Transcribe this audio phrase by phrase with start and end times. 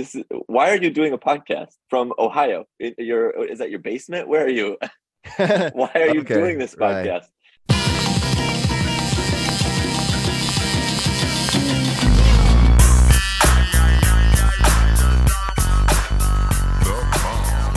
[0.00, 2.64] this is why are you doing a podcast from Ohio?
[2.78, 4.28] In your is that your basement?
[4.28, 4.78] Where are you?
[5.36, 7.06] why are you Okay, doing this right.
[7.06, 7.26] podcast?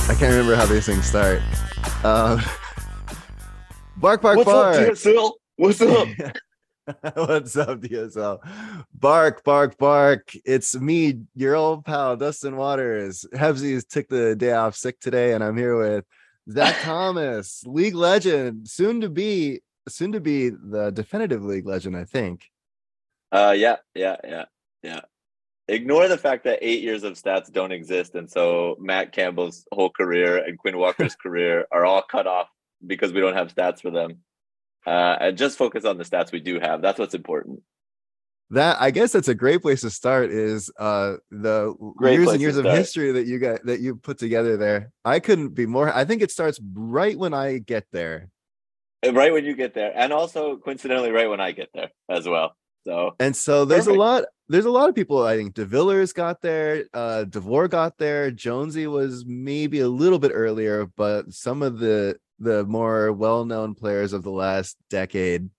[0.05, 1.41] I can't remember how these things start.
[2.05, 2.41] Um,
[3.97, 4.75] bark, bark, What's bark.
[4.77, 5.31] up, DSL?
[5.57, 6.07] What's up?
[7.13, 8.39] What's up, DSL?
[8.93, 10.33] Bark, bark, bark.
[10.43, 13.25] It's me, your old pal, Dustin Waters.
[13.33, 16.04] Hebsies took the day off sick today, and I'm here with
[16.51, 22.04] Zach Thomas, league legend, soon to be, soon to be the definitive league legend, I
[22.04, 22.43] think.
[23.31, 24.45] Uh, yeah, yeah, yeah,
[24.81, 25.01] yeah.
[25.70, 29.89] Ignore the fact that eight years of stats don't exist, and so Matt Campbell's whole
[29.89, 32.50] career and Quinn Walker's career are all cut off
[32.86, 34.17] because we don't have stats for them.
[34.86, 36.81] Uh, and just focus on the stats we do have.
[36.81, 37.61] That's what's important.
[38.50, 40.30] That I guess that's a great place to start.
[40.30, 44.19] Is uh the Great years and years of history that you got that you put
[44.19, 44.92] together there.
[45.03, 45.92] I couldn't be more.
[45.92, 48.30] I think it starts right when I get there.
[49.11, 52.56] Right when you get there, and also coincidentally, right when I get there as well.
[52.86, 53.98] So And so there's Perfect.
[53.98, 54.23] a lot.
[54.50, 55.26] There's a lot of people.
[55.26, 56.86] I think DeVillers got there.
[56.94, 58.30] Uh, Devore got there.
[58.30, 63.76] Jonesy was maybe a little bit earlier, but some of the the more well known
[63.76, 65.50] players of the last decade,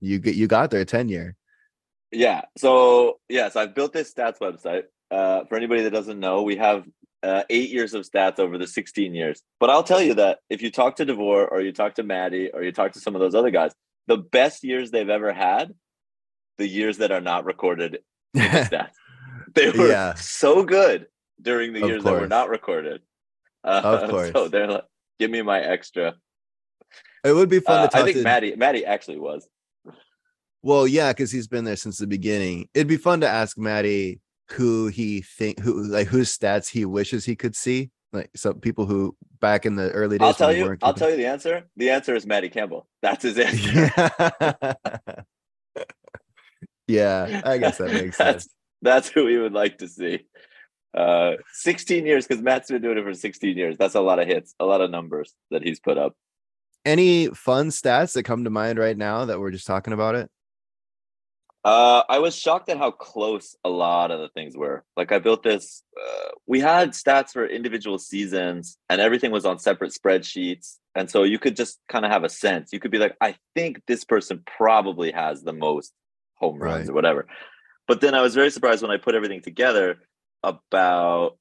[0.00, 1.34] you get you got their tenure.
[2.10, 2.42] Yeah.
[2.56, 4.84] So yes, I've built this stats website.
[5.10, 6.84] Uh, for anybody that doesn't know, we have
[7.22, 9.42] uh, eight years of stats over the 16 years.
[9.58, 12.50] But I'll tell you that if you talk to Devore or you talk to Maddie
[12.52, 13.72] or you talk to some of those other guys,
[14.06, 15.72] the best years they've ever had,
[16.58, 17.98] the years that are not recorded
[18.34, 18.90] in the stats.
[19.54, 20.14] They were Yeah.
[20.14, 21.06] so good
[21.40, 23.00] during the Of years that were not recorded.
[23.64, 24.32] Uh, Of course.
[24.32, 24.84] So they're like,
[25.18, 26.14] give me my extra.
[27.24, 28.22] It would be fun Uh, to talk I think to.
[28.22, 29.48] Maddie, Maddie actually was.
[30.62, 32.68] Well, yeah, because he's been there since the beginning.
[32.74, 34.20] It'd be fun to ask Maddie
[34.52, 37.90] who he think who like whose stats he wishes he could see.
[38.12, 40.26] Like some people who back in the early days.
[40.26, 40.76] I'll tell you.
[40.82, 41.64] I'll tell you the answer.
[41.76, 42.88] The answer is Maddie Campbell.
[43.02, 43.92] That's his answer.
[43.94, 44.72] Yeah.
[46.88, 48.54] yeah, I guess that makes that's, sense.
[48.80, 50.26] That's who we would like to see.
[50.94, 53.76] Uh, 16 years because Matt's been doing it for 16 years.
[53.76, 56.14] That's a lot of hits, a lot of numbers that he's put up.
[56.84, 60.30] Any fun stats that come to mind right now that we're just talking about it?
[61.64, 64.84] Uh, I was shocked at how close a lot of the things were.
[64.96, 65.82] Like I built this.
[66.00, 71.24] Uh, we had stats for individual seasons, and everything was on separate spreadsheets, and so
[71.24, 72.72] you could just kind of have a sense.
[72.72, 75.92] You could be like, I think this person probably has the most
[76.36, 76.88] home runs Right.
[76.90, 77.26] or whatever.
[77.88, 79.98] But then I was very surprised when I put everything together
[80.42, 81.36] about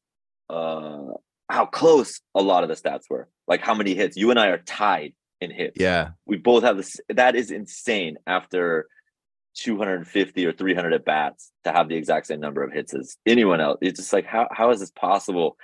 [0.50, 1.14] uh,
[1.50, 3.30] how close a lot of the stats were.
[3.48, 4.18] Like how many hits.
[4.18, 8.18] You and I are tied in hits Yeah, we both have this that is insane
[8.28, 8.88] after
[9.56, 13.60] 250 or 300 at bats to have the exact same number of hits as anyone
[13.60, 15.58] else it's just like how how is this possible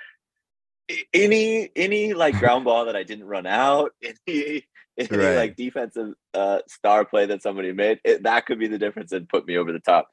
[1.12, 3.92] any any like ground ball that i didn't run out
[4.26, 4.64] any
[4.98, 5.36] any Right.
[5.36, 9.28] like defensive uh star play that somebody made it, that could be the difference and
[9.28, 10.08] put me over the top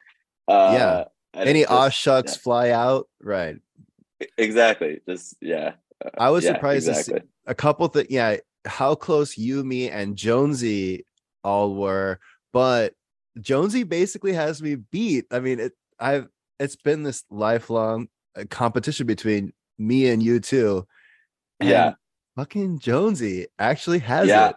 [0.47, 1.05] uh Yeah.
[1.34, 2.42] Any aw shucks yeah.
[2.42, 3.08] fly out.
[3.22, 3.58] Right.
[4.38, 7.30] exactly just yeah Uh, I was yeah, surprised to see exactly.
[7.47, 11.06] a couple that yeah, how close you, me, and Jonesy
[11.44, 12.19] all were,
[12.53, 12.94] but
[13.40, 15.25] Jonesy basically has me beat.
[15.31, 16.28] I mean, it I've
[16.59, 20.86] it's been this lifelong uh, competition between me and you two.
[21.59, 21.94] and Yeah.
[22.36, 24.56] Fucking Jonesy actually has yeah it.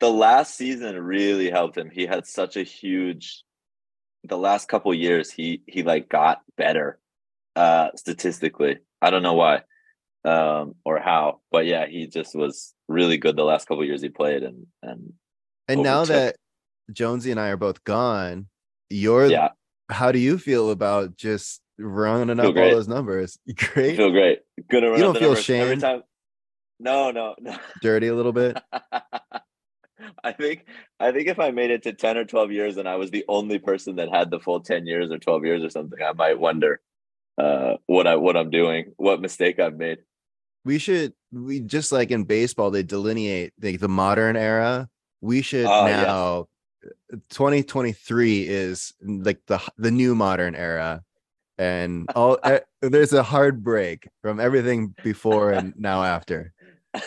[0.00, 3.44] the last season really helped him he had such a huge
[4.28, 6.98] the last couple years he he like got better
[7.56, 8.78] uh statistically.
[9.00, 9.62] I don't know why
[10.24, 14.08] um or how but yeah he just was really good the last couple years he
[14.08, 15.12] played and and
[15.68, 16.36] And now that
[16.92, 18.48] Jonesy and I are both gone,
[18.90, 19.50] you're yeah.
[19.90, 23.38] how do you feel about just running up all those numbers?
[23.48, 23.96] I Great.
[23.96, 24.40] feel great.
[24.72, 26.02] Run You don't feel numbers every time.
[26.80, 27.56] No no no.
[27.82, 28.56] Dirty a little bit.
[30.24, 30.66] I think
[31.00, 33.24] I think if I made it to 10 or 12 years and I was the
[33.28, 36.38] only person that had the full 10 years or 12 years or something, I might
[36.38, 36.80] wonder
[37.38, 39.98] uh what I what I'm doing, what mistake I've made.
[40.64, 44.88] we should we just like in baseball they delineate like the modern era
[45.20, 46.06] we should Oh, yes.
[46.06, 46.46] now
[47.30, 51.02] 2023 is like the the new modern era
[51.58, 52.38] and all
[52.82, 56.52] there's a hard break from everything before and now after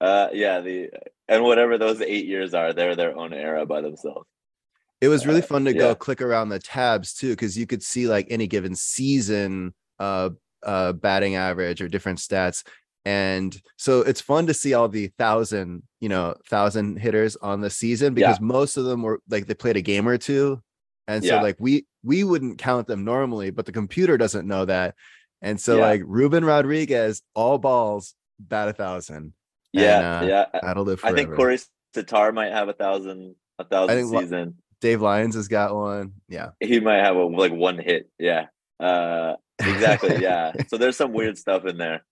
[0.00, 0.90] uh yeah, the
[1.28, 4.26] and whatever those 8 years are, they're their own era by themselves.
[5.00, 5.94] it was really Uh, fun to go yeah.
[5.94, 10.30] click around the tabs too because you could see like any given season uh
[10.64, 12.64] uh batting average or different stats
[13.04, 17.70] and so it's fun to see all the thousand you know thousand hitters on the
[17.70, 20.60] season because most of them were like they played a game or two
[21.06, 21.42] And so Yeah.
[21.42, 24.94] like we we wouldn't count them normally, but the computer doesn't know that.
[25.42, 25.82] And so Yeah.
[25.88, 29.32] like Ruben Rodriguez, all balls, bat a thousand.
[29.72, 30.60] Yeah, uh, yeah.
[30.62, 31.58] That'll live I think Corey
[31.92, 34.56] Tatar might have a thousand, a thousand season.
[34.80, 36.12] Dave Lyons has got one.
[36.28, 36.50] Yeah.
[36.60, 38.08] He might have a like one hit.
[38.18, 38.46] Yeah.
[38.80, 40.16] Uh, exactly.
[40.20, 40.52] yeah.
[40.68, 42.04] So there's some weird stuff in there,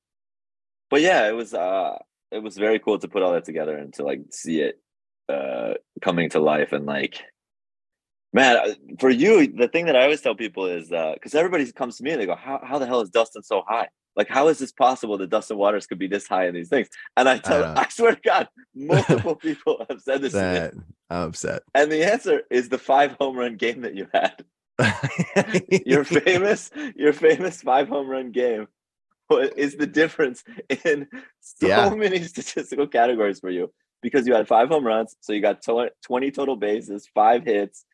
[0.90, 1.96] but yeah, it was uh,
[2.30, 4.80] it was very cool to put all that together and to like see it
[5.28, 7.20] uh coming to life and like
[8.32, 11.70] man uh, for you the thing that i always tell people is uh because everybody
[11.72, 14.28] comes to me and they go how, how the hell is dustin so high like
[14.28, 17.28] how is this possible that dustin waters could be this high in these things and
[17.28, 17.74] i tell know.
[17.80, 20.32] I, swear to god multiple people have said this.
[20.32, 20.74] That
[21.10, 21.62] I'm upset.
[21.74, 24.44] and the answer is the five home run game that you had
[25.86, 28.66] your famous your famous five home run game
[29.56, 30.44] is the difference
[30.84, 31.08] in
[31.40, 31.88] so Yeah.
[31.94, 33.72] many statistical categories for you
[34.02, 37.84] because you had five home runs so you got to- 20 total bases five hits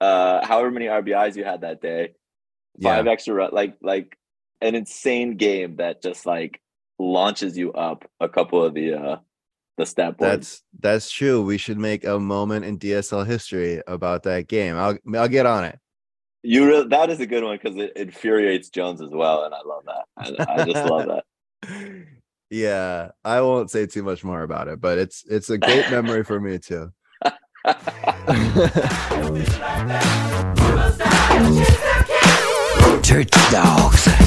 [0.00, 2.14] uh however many rbis you had that day
[2.78, 2.96] yeah.
[2.96, 4.16] five extra run like like
[4.62, 6.60] an insane game that just like
[6.98, 9.16] launches you up a couple of the uh
[9.78, 11.42] the stat boards That's that's true.
[11.42, 14.76] We should make a moment in DSL history about that game.
[14.76, 15.78] I'll I'll get on it.
[16.42, 19.60] you re- that is a good one because it infuriates jones as well and i
[19.64, 21.24] love that i, I just love that
[22.54, 26.22] Yeah, I won't say too much more about it, but it's it's a great memory
[26.22, 26.92] for me too.
[33.02, 34.21] Church dogs.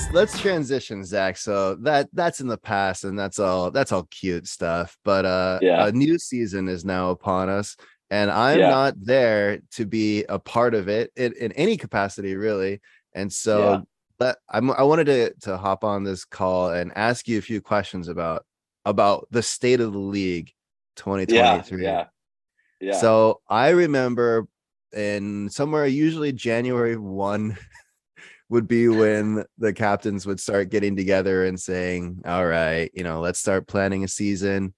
[0.00, 1.36] Let's let's transition, Zach.
[1.36, 4.96] So that that's in the past, and that's all that's all cute stuff.
[5.04, 5.86] But uh, Yeah.
[5.86, 7.76] a new season is now upon us,
[8.10, 8.68] and I'm Yeah.
[8.68, 12.80] not there to be a part of it in, in any capacity, really.
[13.14, 13.80] And so, Yeah.
[14.18, 17.60] but I'm, I wanted to to hop on this call and ask you a few
[17.60, 18.44] questions about
[18.84, 20.52] about the state of the league, yeah
[20.96, 21.82] 2023.
[21.84, 22.04] yeah
[22.80, 24.46] yeah So I remember
[24.92, 27.56] in somewhere usually January 1
[28.50, 33.20] would be when the captains would start getting together and saying, "All right, you know,
[33.20, 34.74] let's start planning a season."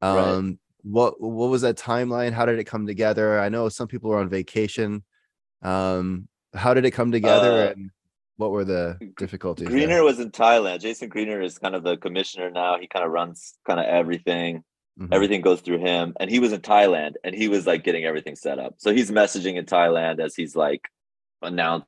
[0.00, 0.16] Right.
[0.16, 2.32] Um what what was that timeline?
[2.32, 3.38] How did it come together?
[3.40, 5.04] I know some people were on vacation.
[5.62, 7.90] Um how did it come together Uh, and
[8.36, 9.66] what were the difficulties?
[9.66, 9.76] there?
[9.76, 10.80] Greener was in Thailand.
[10.80, 12.78] Jason Greener is kind of the commissioner now.
[12.78, 14.62] He kind of runs kind of everything.
[14.98, 15.08] Mhm.
[15.12, 16.14] Everything goes through him.
[16.20, 18.74] And he was in Thailand and he was like getting everything set up.
[18.78, 20.82] So he's messaging in Thailand as he's like
[21.42, 21.86] announcing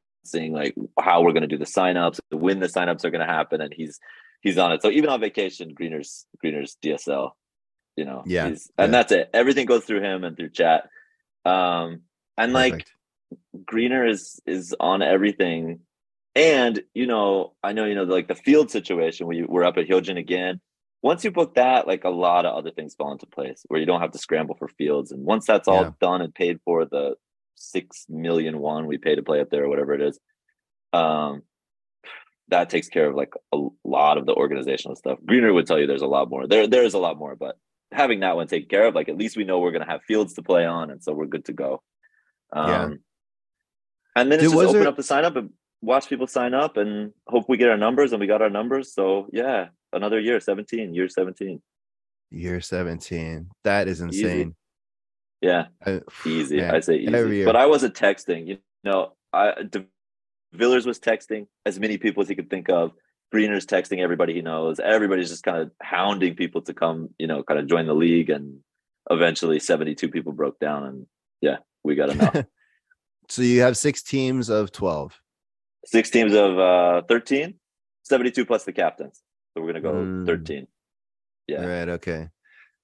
[0.53, 3.61] like how we're going to do the signups, when the signups are going to happen.
[3.61, 3.99] And he's
[4.41, 4.83] he's on it.
[4.83, 7.31] So even on vacation, Greener's Greener's DSL,
[7.97, 8.23] you know.
[8.27, 8.99] Yeah, he's- and yeah.
[8.99, 9.31] that's it.
[9.35, 10.89] Everything goes through him and through chat.
[11.45, 12.03] Um
[12.37, 12.87] and like
[13.65, 15.81] greener is is on everything
[16.35, 19.77] and you know i know you know like the field situation where you, we're up
[19.79, 20.61] at Hyojin again
[21.03, 23.87] once you book that like a lot of other things fall into place where you
[23.87, 25.91] don't have to scramble for fields and once that's all Yeah.
[26.01, 27.15] done and paid for the
[27.61, 30.19] six million won we pay to play up there or whatever it is.
[30.93, 31.43] Um
[32.49, 35.19] that takes care of like a lot of the organizational stuff.
[35.25, 36.47] Greener would tell you there's a lot more.
[36.49, 37.57] There there is a lot more but
[37.93, 40.03] having that one taken care of like at least we know we're going to have
[40.05, 41.83] fields to play on and so we're good to go.
[42.53, 42.89] Um Yeah.
[44.17, 45.51] and then it's Dude, just open there- up the sign up and
[45.83, 48.95] watch people sign up and hope we get our numbers and we got our numbers.
[48.95, 51.61] So yeah another year 17 year 17
[52.33, 53.51] Year 17.
[53.65, 54.53] That is Easy.
[55.41, 59.85] Yeah I- easy man, i say easy but i wasn't texting you know i De
[60.53, 62.93] Villers was texting as many people as he could think of
[63.33, 67.43] greener's texting everybody he knows everybody's just kind of hounding people to come you know
[67.43, 68.59] kind of join the league and
[69.11, 71.07] eventually 72 people broke down and
[71.41, 72.37] yeah we got enough
[73.29, 75.19] so you have six teams of 12.
[75.87, 77.55] six teams of uh 13
[78.03, 79.23] 72 plus the captains
[79.55, 80.27] so we're gonna go Mm.
[80.27, 80.67] 13
[81.47, 81.65] Yeah.
[81.65, 81.89] Right.
[81.89, 82.29] Okay.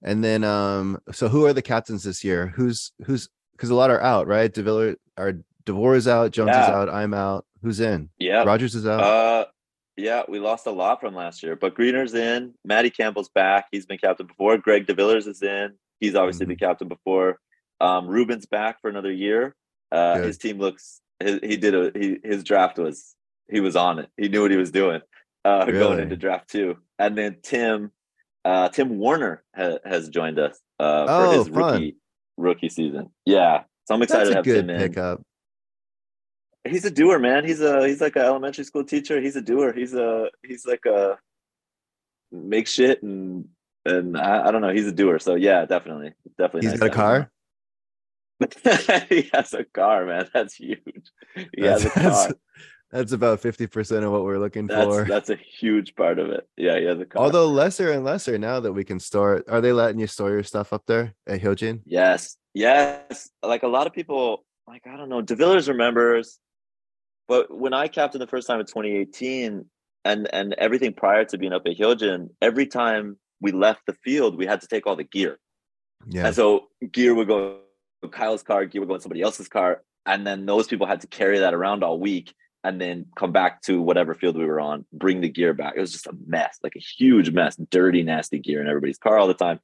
[0.03, 2.49] And then, um, so who are the captains this year?
[2.55, 4.53] Who's who's because a lot are out, right?
[4.53, 5.35] Deviller are
[5.65, 7.45] Devore is out, Jones is out, I'm out.
[7.63, 8.11] Who's in?
[8.19, 9.01] yeah Rogers is out.
[9.01, 9.45] Uh,
[9.97, 12.53] yeah, we lost a lot from last year, but Greener's in.
[12.65, 13.67] Matty Campbell's back.
[13.73, 14.59] He's been captain before.
[14.59, 15.73] Greg DeVillers is in.
[16.01, 16.51] He's obviously Mm-hmm.
[16.51, 17.39] been captain before.
[17.81, 19.55] Um, Ruben's back for another year.
[19.91, 21.01] Uh, his team looks.
[21.19, 21.99] His, he did a.
[21.99, 23.15] He his draft was.
[23.51, 24.11] He was on it.
[24.19, 25.01] He knew what he was doing.
[25.45, 27.91] Uh, going into draft two, and then Tim.
[28.47, 31.73] Uh, Tim Warner ha- has joined us uh, Oh, for his fun.
[31.73, 31.97] rookie
[32.37, 33.11] rookie season.
[33.25, 34.81] Yeah, so I'm excited That's to have good Tim in.
[36.71, 37.45] He's a doer, man.
[37.45, 39.21] He's a he's like an elementary school teacher.
[39.21, 39.73] He's a doer.
[39.73, 41.19] He's a he's like a
[42.33, 43.47] make shit and
[43.85, 44.73] and I, I don't know.
[44.73, 45.19] He's a doer.
[45.19, 46.69] So yeah, definitely, definitely.
[46.71, 49.07] He's nice got a to have him car.
[49.09, 50.29] he has a car, man.
[50.35, 51.11] That's huge.
[51.35, 52.35] He That's, has a car.
[52.91, 55.05] That's, about 50% of what we're looking That's for.
[55.05, 56.49] that's a huge part of it.
[56.57, 56.93] Yeah, yeah.
[56.93, 57.23] a car.
[57.23, 60.43] Although lesser and lesser now that we can store are they letting you store your
[60.43, 61.83] stuff up there at Hyojin?
[61.85, 63.29] Yes, yes.
[63.43, 66.39] Like a lot of people, like I don't know, DeVillers remembers,
[67.29, 69.65] but when I captained the first time in 2018,
[70.05, 74.39] and and everything prior to being up at Hyojin, every time we left the field,
[74.39, 75.39] we had to take all the gear,
[76.07, 76.27] Yeah.
[76.27, 77.59] and so gear would go
[78.03, 81.01] in Kyle's car, gear would go in somebody else's car, and then those people had
[81.01, 82.33] to carry that around all week.
[82.67, 85.75] And then come back to whatever field we were on, bring the gear back.
[85.77, 89.19] It was just a mess, like a huge mess, dirty, nasty gear in everybody's car
[89.19, 89.61] all the time.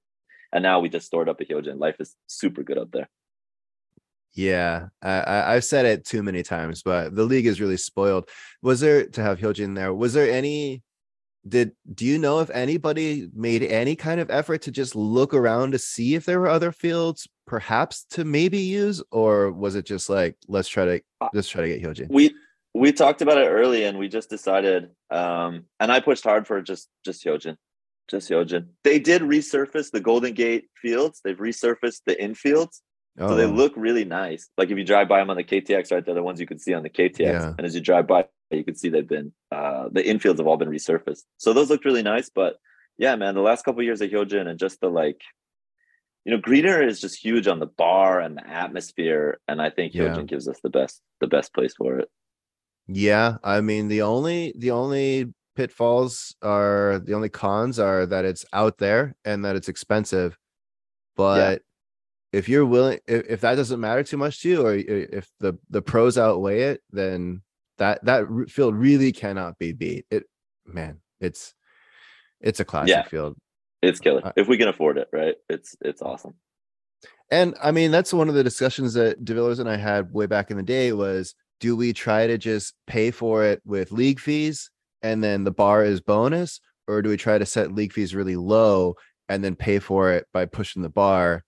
[0.53, 1.81] And now we just stored up at Hyojin.
[1.81, 3.09] Life is super good up there.
[4.35, 8.29] Yeah, I, I I've said it too many times, but the league is really spoiled.
[8.63, 9.93] Was there to have Hyojin there?
[9.93, 10.83] Was there any?
[11.47, 15.73] Did do you know if anybody made any kind of effort to just look around
[15.73, 20.09] to see if there were other fields, perhaps to maybe use, or was it just
[20.09, 22.09] like let's try to Uh, let's try to get Hyojin?
[22.09, 22.33] we
[22.75, 26.61] we talked about it early and we just decided um and i pushed hard for
[26.63, 27.57] just just hyojin
[28.11, 28.67] just hyojin.
[28.85, 31.21] They did resurface the golden gate fields.
[31.25, 32.81] They've resurfaced the infields.
[33.19, 34.51] So they Oh, look really nice.
[34.59, 36.59] Like if you drive by them on the ktx right they're the ones you can
[36.59, 37.55] see on the ktx Yeah.
[37.57, 40.57] and as you drive by you can see they've been uh the infields have all
[40.57, 41.23] been resurfaced.
[41.39, 42.57] So those looked really nice but
[42.99, 45.21] yeah man the last couple of years of hyojin and just the like
[46.25, 49.95] you know greener is just huge on the bar and the atmosphere and i think
[49.95, 50.09] Yeah.
[50.09, 52.11] hyojin gives us the best the best place for it
[52.89, 58.45] Yeah, I mean the only the only pitfalls are the only cons are that it's
[58.53, 60.37] out there and that it's expensive.
[61.17, 61.63] But
[62.33, 65.55] if you're willing if, if that doesn't matter too much to you or if the
[65.71, 67.43] the pros outweigh it, then
[67.79, 70.07] that that field really cannot be beat.
[70.11, 70.25] It
[70.67, 71.55] man, it's
[72.41, 73.03] it's a classic Yeah.
[73.03, 73.37] field.
[73.83, 74.25] It's killer.
[74.25, 75.35] Uh, if we can afford it, right?
[75.49, 76.35] It's it's awesome.
[77.31, 80.51] And I mean, that's one of the discussions that DeVillers and I had way back
[80.51, 84.69] in the day was do we try to just pay for it with league fees
[85.01, 88.35] and then the bar is bonus, or do we try to set league fees really
[88.35, 88.97] low
[89.29, 91.45] and then pay for it by pushing the bar?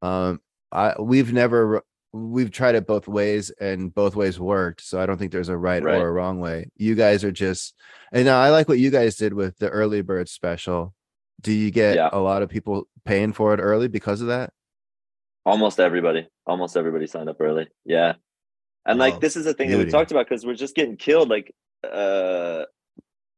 [0.00, 4.80] Um, I we've never we've tried it both ways and both ways worked.
[4.82, 6.00] So I don't think there's a right, Right.
[6.00, 6.70] or a wrong way.
[6.76, 7.74] You guys are just
[8.12, 10.94] and now I like what you guys did with the early bird special.
[11.40, 12.10] Do you get Yeah.
[12.12, 14.52] a lot of people paying for it early because of that?
[15.44, 17.68] Almost everybody, almost everybody signed up early.
[17.84, 18.14] Yeah,
[18.88, 20.96] and Oh, like this is the thing that we talked about because we're just getting
[20.96, 21.28] killed.
[21.28, 21.54] Like,
[21.84, 22.64] uh,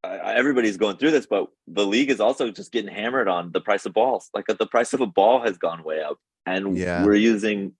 [0.04, 3.84] everybody's going through this, but the league is also just getting hammered on the price
[3.86, 4.30] of balls.
[4.34, 7.04] Like the price of a ball has gone way up, and Yeah.
[7.04, 7.72] we're using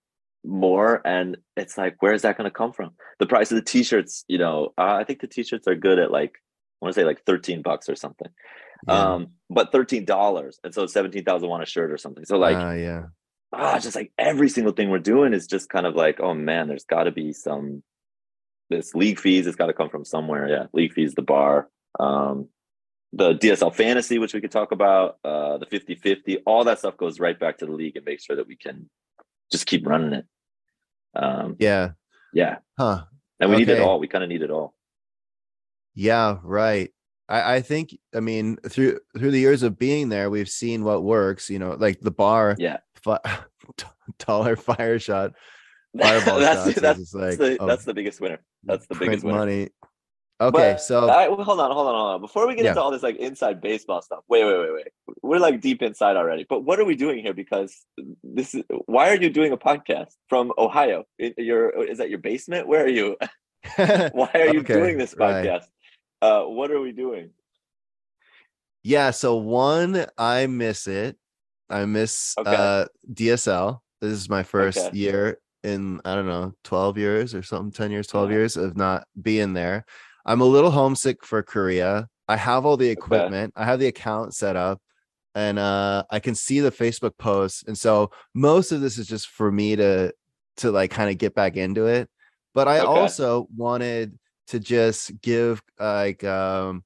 [0.43, 1.01] more.
[1.05, 2.91] And it's like, where is that going to come from?
[3.19, 6.11] The price of the t-shirts, you know, uh, I think the t-shirts are good at
[6.11, 6.33] like,
[6.81, 8.29] I want to say like thirteen bucks or something.
[8.87, 9.13] Yeah.
[9.13, 12.25] Um, but thirteen dollars, and so seventeen thousand won a shirt or something.
[12.25, 13.03] So like, Ah, yeah.
[13.53, 16.67] Ah, just like every single thing we're doing is just kind of like, oh man,
[16.67, 17.83] there's got to be some
[18.69, 19.47] this league fees.
[19.47, 20.47] It's got to come from somewhere.
[20.47, 22.47] Yeah, league fees, the bar, um,
[23.13, 27.19] the DSL fantasy, which we could talk about, uh, the 50-50, all that stuff goes
[27.19, 28.89] right back to the league and make sure that we can
[29.51, 30.25] just keep running it.
[31.13, 31.91] Um, Yeah.
[32.33, 33.03] yeah, Huh.
[33.41, 33.99] and we need it all.
[33.99, 34.73] We kind of need it all.
[35.93, 36.89] Yeah, right.
[37.27, 41.03] I, I think I mean through through the years of being there, we've seen what
[41.03, 43.19] works, you know, like the bar Yeah, fi-
[44.25, 45.33] dollar fire shot,
[45.99, 46.81] fireball that's shots.
[46.81, 48.39] that's, like the, oh, that's the biggest winner.
[48.63, 49.37] That's the biggest winner.
[49.39, 49.69] money.
[50.39, 52.21] Okay, But, so well, hold on, hold on, hold on.
[52.21, 52.71] Before we get Yeah.
[52.71, 54.87] into all this like inside baseball stuff, wait, wait, wait, wait.
[55.21, 56.47] We're like deep inside already.
[56.49, 57.33] But what are we doing here?
[57.35, 57.79] Because
[58.23, 61.05] this is why are you doing a podcast from Ohio?
[61.37, 62.67] Your is that your basement?
[62.67, 63.17] Where are you?
[63.77, 65.45] Why are you Okay, doing this right.
[65.45, 65.65] podcast?
[66.23, 67.29] Uh, what are we doing?
[68.83, 71.17] yeah, so one, I miss it.
[71.71, 72.55] I miss Okay.
[72.55, 73.81] uh DSL.
[74.01, 74.95] This is my first Okay.
[74.97, 78.35] year in I don't know, 12 years or something, 10 years, 12 Yeah.
[78.35, 79.85] years of not being there.
[80.25, 82.07] I'm a little homesick for Korea.
[82.27, 83.53] I have all the equipment.
[83.55, 84.81] I have the account set up
[85.35, 87.63] and uh I can see the Facebook posts.
[87.67, 90.13] And so most of this is just for me to
[90.57, 92.09] to like kind of get back into it.
[92.53, 92.89] But I Okay.
[92.89, 96.83] also wanted to just give like um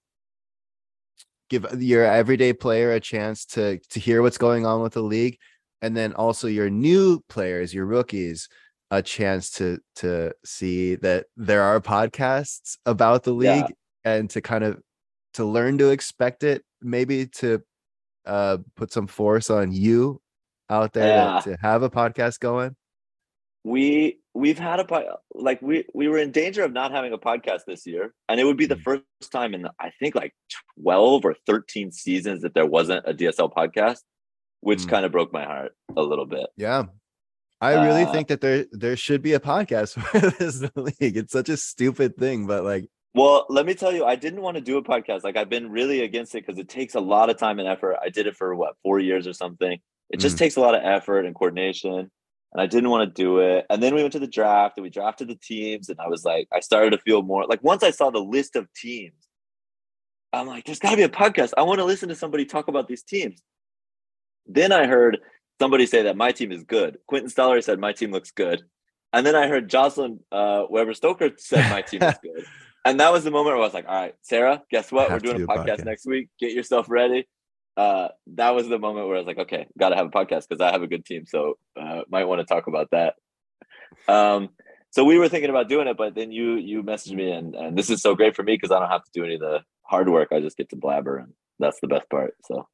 [1.50, 5.38] give your everyday player a chance to to hear what's going on with the league
[5.82, 8.48] and then also your new players your rookies
[8.92, 13.54] a chance to to see that there are podcasts about the Yeah.
[13.54, 13.74] league
[14.04, 14.80] and to kind of
[15.34, 17.62] to learn to expect it maybe to
[18.26, 20.22] uh put some force on you
[20.70, 21.40] out there Yeah.
[21.42, 22.76] to, to have a podcast going?
[23.64, 27.18] we we've had a po- like we we were in danger of not having a
[27.18, 28.84] podcast this year and it would be the Mm.
[28.84, 30.34] first time in i think like
[30.84, 34.00] 12 or 13 seasons that there wasn't a dsl podcast
[34.62, 34.90] which Mm.
[34.90, 36.84] kind of broke my heart a little bit Yeah.
[37.62, 41.16] I really Uh, think that there there should be a podcast for this league.
[41.22, 44.56] It's such a stupid thing, but like well let me tell you i didn't want
[44.60, 47.30] to do a podcast like i've been really against it because it takes a lot
[47.30, 49.80] of time and effort i did it for what four years or something
[50.14, 50.40] it just Mm.
[50.40, 52.12] takes a lot of effort and coordination
[52.56, 54.84] and i didn't want to do it and then we went to the draft and
[54.84, 57.84] we drafted the teams and i was like i started to feel more like once
[57.84, 59.28] i saw the list of teams
[60.32, 62.70] i'm like there's got to be a podcast i want to listen to somebody talk
[62.70, 63.44] about these teams
[64.48, 65.20] then i heard
[65.60, 68.64] somebody say that my team is good quentin Steller said my team looks good
[69.12, 72.46] and then i heard jocelyn uh, weber stoker said my team is good
[72.86, 75.10] and that was the moment where I was like, all right, Sarah, guess what?
[75.10, 75.86] We're doing a do a podcast, podcast.
[75.86, 76.30] next week.
[76.40, 77.28] Get yourself ready.
[77.78, 80.48] Uh, that was the moment where I was like, okay, got to have a podcast
[80.48, 81.26] because I have a good team.
[81.26, 83.16] So uh, might want to talk about that.
[84.08, 84.50] Um,
[84.92, 87.78] so we were thinking about doing it, but then you you messaged me, and, and
[87.78, 89.60] this is so great for me because I don't have to do any of the
[89.84, 90.30] hard work.
[90.32, 92.34] I just get to blabber, and that's the best part.
[92.46, 92.66] So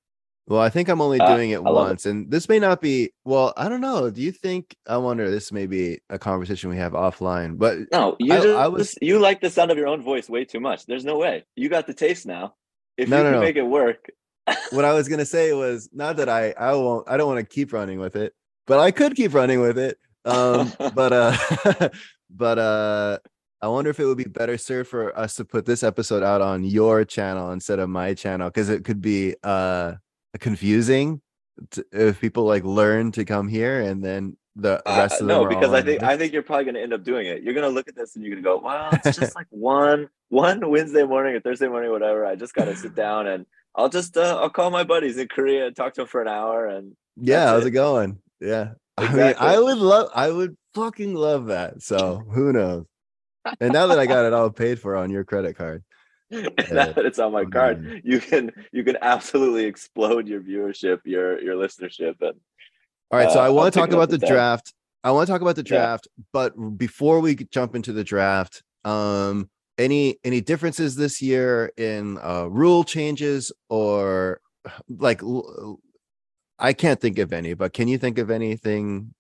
[0.48, 1.90] Well, I think I'm only Uh, doing it love it.
[1.90, 3.12] once, and this may not be.
[3.26, 4.12] Well, I don't know.
[4.12, 4.76] Do you think?
[4.88, 5.32] I wonder.
[5.32, 8.96] This may be a conversation we have offline, but no, you I- just I was-
[9.02, 10.86] you like the sound of your own voice way too much.
[10.86, 12.54] There's no way you got the taste now.
[12.98, 13.46] If No, you no, can no.
[13.48, 14.06] make it work,
[14.72, 17.08] what I was gonna say was not that I I won't.
[17.10, 18.34] I don't want to keep running with it,
[18.68, 19.98] but I could keep running with it.
[20.26, 21.90] Um, but uh,
[22.30, 23.20] but uh,
[23.62, 26.42] I wonder if it would be better served for us to put this episode out
[26.42, 29.94] on your channel instead of my channel because it could be uh
[30.40, 31.22] confusing
[31.72, 35.44] to, if people like learn to come here and then the Uh, rest of them
[35.44, 36.04] no, because I think.
[36.04, 37.42] I think you're probably going to end up doing it.
[37.44, 39.48] You're going to look at this and you're going to go, "Well, it's just like
[39.50, 42.26] one one Wednesday morning or Thursday morning, whatever.
[42.26, 45.28] I just got to sit down and I'll just uh, I'll call my buddies in
[45.28, 47.70] Korea and talk to them for an hour." And Yeah, how's it.
[47.70, 48.20] it going?
[48.40, 48.74] Yeah.
[48.98, 51.82] I mean, I would love, I would fucking love that.
[51.82, 52.86] So who knows?
[53.60, 55.84] And now that I got it all paid for on your credit card,
[56.32, 56.46] now
[56.94, 58.02] that it's on my Oh, card, man.
[58.04, 62.40] you can you can absolutely explode your viewership, your your listenership, and
[63.12, 63.32] all right.
[63.32, 64.28] So Uh, I I'll want to talk about the that.
[64.28, 64.74] draft.
[65.04, 65.70] I want to talk about the Yeah.
[65.70, 69.50] draft, but before we jump into the draft, um,
[69.82, 74.40] any any differences this year in uh rule changes or
[74.90, 75.22] like
[76.60, 79.14] I can't think of any, but can you think of anything?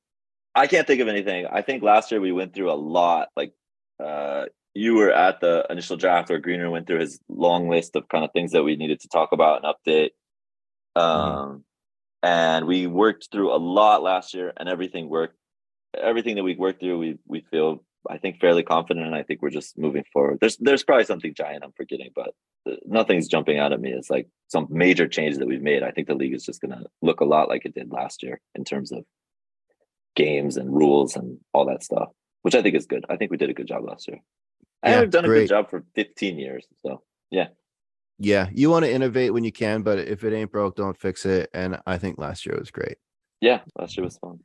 [0.54, 1.47] I can't think of anything.
[1.47, 3.30] I think last year we went through a lot.
[3.36, 3.54] Like
[4.00, 8.08] uh you were at the initial draft where Greener went through his long list of
[8.08, 10.12] kind of things that we needed to talk about and update.
[10.95, 11.63] Um
[12.24, 15.36] and we worked through a lot last year and everything worked
[16.00, 19.42] everything that we worked through we we feel I think fairly confident and I think
[19.42, 20.40] we're just moving forward.
[20.42, 22.34] There's there's probably something giant I'm forgetting, but
[22.86, 23.92] nothing's jumping out at me.
[23.92, 25.84] It's like some major changes that we've made.
[25.84, 28.40] I think the league is just gonna look a lot like it did last year
[28.56, 29.04] in terms of
[30.16, 32.10] games and rules and all that stuff,
[32.42, 33.06] which I think is good.
[33.10, 34.20] I think we did a good job last year.
[34.84, 36.66] And Yeah, we've done a good job for 15 years.
[36.86, 37.48] So yeah.
[38.20, 41.26] Yeah, you want to innovate when you can, but if it ain't broke, don't fix
[41.26, 41.50] it.
[41.56, 42.98] And I think last year was great.
[43.42, 44.40] yeah, last year was fun.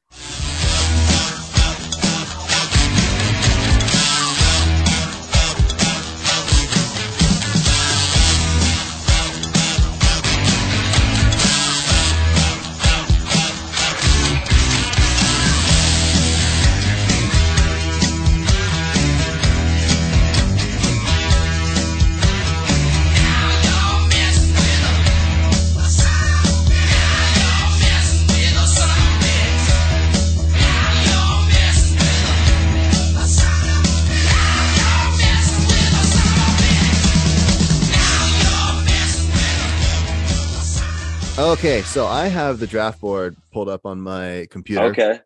[41.58, 44.84] Okay, so I have the draft board pulled up on my computer.
[44.84, 45.20] Okay.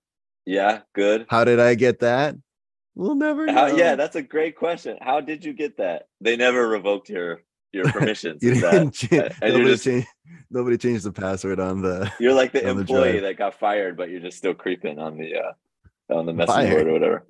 [0.46, 1.26] Yeah, good.
[1.28, 2.36] How did I get that?
[2.94, 3.52] We'll never know.
[3.52, 4.96] How, yeah, that's a great question.
[5.00, 6.04] How did you get that?
[6.20, 7.40] They never revoked your
[7.72, 8.42] your permissions.
[8.42, 10.06] you didn't change, nobody, just- changed,
[10.50, 13.96] nobody changed the password on the You're like the on the employee that got fired,
[13.96, 16.70] but you're just still creeping on the uh on the message Fired.
[16.74, 17.26] board or whatever.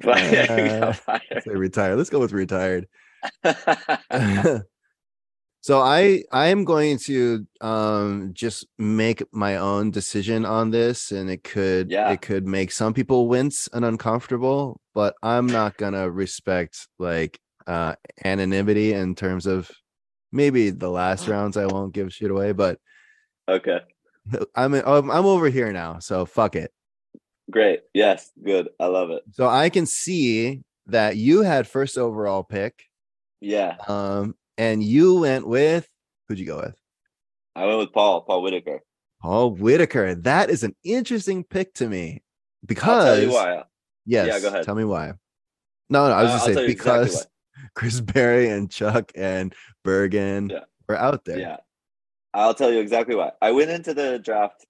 [0.00, 1.42] But yeah, Uh, got fired.
[1.44, 1.96] say retired.
[1.98, 2.86] Let's go with retired.
[5.64, 11.30] so I I am going to um just make my own decision on this and
[11.30, 12.12] it could Yeah.
[12.12, 17.94] it could make some people wince and uncomfortable, but I'm not gonna respect like uh
[18.26, 19.70] anonymity in terms of
[20.32, 22.78] maybe the last rounds I won't give shit away, but
[23.48, 23.80] okay.
[24.54, 26.72] I'm I'm, I'm over here now, so fuck it.
[27.50, 27.80] Great.
[27.94, 28.68] Yes, good.
[28.78, 29.22] I love it.
[29.32, 32.82] So I can see that you had first overall pick,
[33.40, 33.76] Yeah.
[33.88, 35.88] um, and you went with
[36.28, 36.74] who'd you go with?
[37.56, 38.80] I went with Paul, Paul Whitaker.
[39.22, 40.14] Paul Whitaker.
[40.14, 43.62] That is an interesting pick to me I'll because tell you why.
[44.06, 44.64] yes, Yeah, go ahead.
[44.64, 45.12] tell me why.
[45.90, 47.26] No, no, I was Uh, just I'll saying you exactly because
[47.74, 50.60] Chris Berry and Chuck and Bergen Yeah.
[50.88, 51.38] were out there.
[51.38, 51.56] Yeah.
[52.32, 53.32] I'll tell you exactly why.
[53.40, 54.66] I went into the draft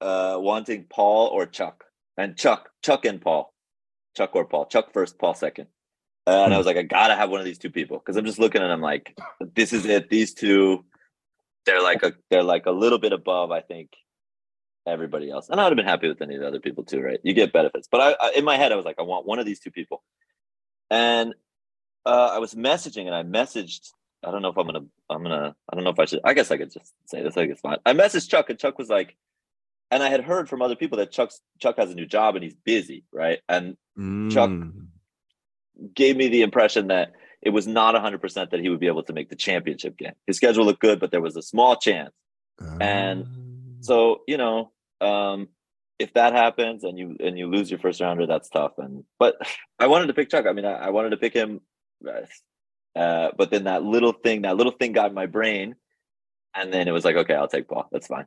[0.00, 1.84] uh wanting Paul or Chuck.
[2.16, 3.52] And Chuck, Chuck and Paul.
[4.16, 4.66] Chuck or Paul.
[4.66, 5.68] Chuck first, Paul second.
[6.26, 6.58] Uh, and I Hmm.
[6.58, 8.70] was like, I gotta have one of these two people because I'm just looking and
[8.72, 9.16] I'm like,
[9.54, 10.08] this is it.
[10.08, 10.84] These two,
[11.66, 13.90] they're like a they're like a little bit above, I think,
[14.86, 15.48] everybody else.
[15.48, 17.18] And I would have been happy with any of the other people too, right?
[17.24, 17.88] You get benefits.
[17.90, 19.70] But I, I in my head, I was like, I want one of these two
[19.72, 20.02] people.
[20.90, 21.34] And
[22.06, 23.90] uh, I was messaging and I messaged.
[24.24, 24.84] I don't know if I'm gonna.
[25.10, 25.56] I'm gonna.
[25.68, 26.20] I don't know if I should.
[26.24, 27.36] I guess I could just say this.
[27.36, 27.78] I guess fine.
[27.84, 29.16] I messaged Chuck and Chuck was like,
[29.90, 32.44] and I had heard from other people that Chuck's Chuck has a new job and
[32.44, 33.40] he's busy, right?
[33.48, 33.76] And
[34.32, 34.86] Chuck- Mm.
[35.94, 39.12] Gave me the impression that it was not 100% that he would be able to
[39.12, 40.12] make the championship game.
[40.26, 42.12] His schedule looked good, but there was a small chance.
[42.80, 43.38] and Ah.
[43.80, 45.48] So, you know, um,
[45.98, 48.72] if that happens and you and you lose your first rounder, that's tough.
[48.78, 49.36] And but
[49.78, 50.46] I wanted to pick Chuck.
[50.46, 51.60] I mean, I, I wanted to pick him,
[52.94, 55.74] uh, but then that little thing, that little thing got in my brain,
[56.54, 57.88] and then it was like, okay, I'll take Paul.
[57.90, 58.26] That's fine.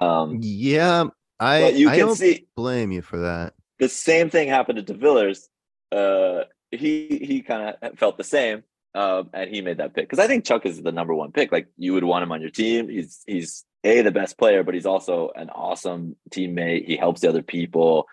[0.00, 1.04] Um, yeah,
[1.38, 3.54] I you I can see blame you for that.
[3.78, 5.48] the same thing happened to De Villers.
[5.94, 10.18] Uh, he he kind of felt the same, um, and he made that pick because
[10.18, 11.52] I think Chuck is the number one pick.
[11.52, 12.88] Like you would want him on your team.
[12.88, 16.86] He's he's a the best player, but he's also an awesome teammate.
[16.86, 18.06] He helps the other people.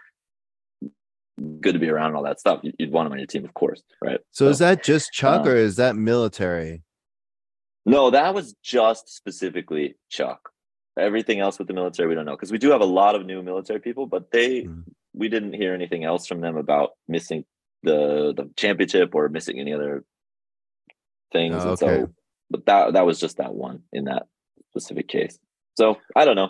[1.60, 2.60] Good to be around and all that stuff.
[2.62, 4.20] You- You'd want him on your team, of course, right?
[4.32, 6.84] So is that just Chuck uh, or is that military?
[7.86, 10.50] No, that was just specifically Chuck.
[11.00, 13.26] Everything else with the military, we don't know because we do have a lot of
[13.26, 14.84] new military people, but they Mm.
[15.14, 17.44] we didn't hear anything else from them about missing
[17.84, 20.04] the the championship or missing any other
[21.32, 21.56] things.
[21.58, 22.10] Oh, and so,
[22.50, 24.24] but that that was just that one in that
[24.70, 25.38] specific case.
[25.78, 26.50] So I don't know.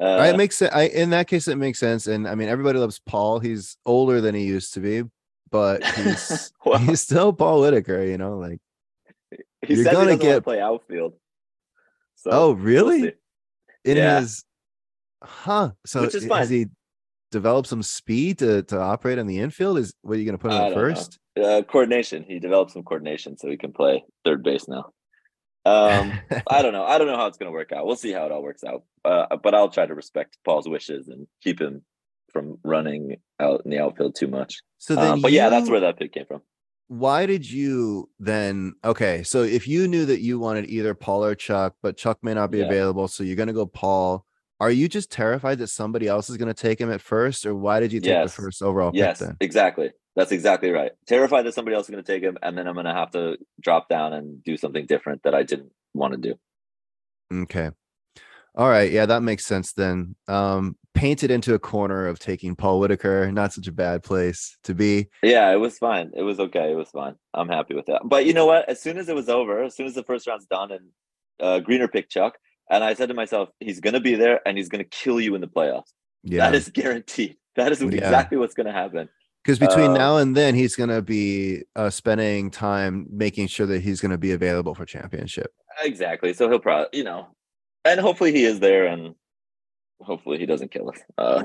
[0.00, 0.72] Uh, it makes sense.
[0.74, 2.06] I in that case it makes sense.
[2.06, 3.38] And I mean everybody loves Paul.
[3.38, 5.04] He's older than he used to be,
[5.50, 8.58] but he's well, he's still Paul Whitaker, you know, like
[9.66, 11.14] he you're said gonna he doesn't to get- play outfield.
[12.16, 13.02] So Oh, we'll really?
[13.02, 13.12] see.
[13.84, 14.20] in Yeah.
[14.20, 14.44] his
[15.22, 15.70] huh.
[15.86, 16.48] So Which is fine.
[16.48, 16.66] he
[17.34, 19.76] developed some speed to to operate on the infield?
[19.78, 21.18] Is what are you gonna put him first?
[21.42, 22.24] uh, coordination.
[22.26, 24.84] He developed some coordination so he can play third base now.
[25.66, 26.12] Um,
[26.48, 26.84] I don't know.
[26.84, 27.86] I don't know how it's going to work out.
[27.86, 28.84] We'll see how it all works out.
[29.04, 31.82] Uh, but I'll try to respect Paul's wishes and keep him
[32.32, 34.60] from running out in the outfield too much.
[34.78, 36.42] so then Um, but yeah, that's where that pick came from.
[36.88, 41.34] why did you then okay so if you knew that you wanted either paul or
[41.34, 42.66] chuck but chuck may not be Yeah.
[42.66, 44.26] available so you're going to go paul
[44.64, 47.54] are you just terrified that somebody else is going to take him at first or
[47.54, 48.34] why did you take Yes.
[48.34, 49.90] the first overall Yes, pick then exactly.
[50.16, 50.92] That's exactly right.
[51.06, 53.10] Terrified that somebody else is going to take him, and then I'm going to have
[53.12, 56.34] to drop down and do something different that I didn't want to do.
[57.42, 57.70] okay
[58.56, 62.78] all right yeah that makes sense then um painted into a corner of taking paul
[62.78, 66.12] whitaker not such a bad place to be Yeah, it was fine.
[66.14, 66.70] It was okay.
[66.70, 67.16] It was fine.
[67.32, 68.02] I'm happy with that.
[68.04, 68.68] But you know what?
[68.68, 70.84] As soon as it was over, as soon as the first round's done, and
[71.40, 72.38] uh, Greener picked Chuck,
[72.70, 75.20] and I said to myself, he's going to be there, and he's going to kill
[75.20, 75.90] you in the playoffs.
[76.22, 77.36] yeah That is guaranteed.
[77.56, 77.88] That is Yeah.
[77.88, 79.08] exactly what's going to happen.
[79.44, 83.66] because between uh, now and then he's going to be uh spending time making sure
[83.66, 86.32] that he's going to be available for championship Exactly.
[86.32, 87.26] So he'll probably, you know,
[87.84, 89.14] and hopefully he is there, and
[90.00, 91.00] hopefully he doesn't kill us.
[91.18, 91.44] Uh,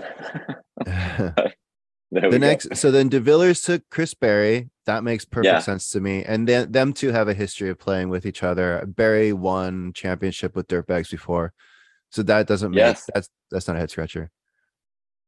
[2.12, 2.48] there the go.
[2.48, 4.70] next so then DeVillers took Chris Berry.
[4.86, 5.60] That makes perfect Yeah.
[5.60, 6.24] sense to me.
[6.24, 8.84] And then them two have a history of playing with each other.
[8.88, 11.54] Berry won championship with Dirtbags before.
[12.12, 14.32] So that doesn't make that's that's not a head scratcher.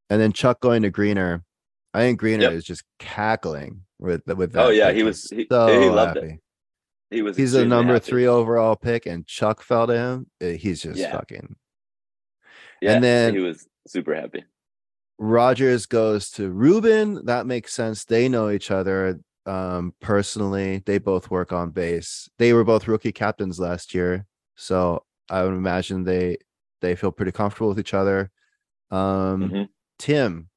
[0.10, 1.44] And then Chuck going to Greener.
[1.94, 2.54] I think Greener Yep.
[2.54, 4.65] is just cackling with with that.
[4.65, 6.39] Oh, yeah, he was- he- so he loved it.
[7.12, 7.38] he was.
[7.38, 8.06] He's a number happy.
[8.06, 10.28] three overall pick, and Chuck fell to him.
[10.41, 11.12] uh, He's just Yeah.
[11.12, 11.56] fucking
[12.82, 14.44] Yeah, and then- he was super happy.
[15.24, 17.24] Rogers goes to Ruben.
[17.26, 18.06] That makes sense.
[18.06, 20.82] They know each other um, personally.
[20.86, 22.28] They both work on base.
[22.40, 26.38] They were both rookie captains last year, so I would imagine they
[26.82, 28.32] they feel pretty comfortable with each other.
[28.90, 29.68] Um, Mhm.
[30.00, 30.50] Tim,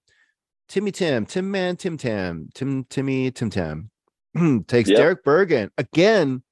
[0.70, 3.90] Timmy Tim, Tim Man, Tim Tam, Tim Timmy Tim Tam
[4.66, 4.96] takes Yep.
[4.96, 6.42] Derek Bergen again.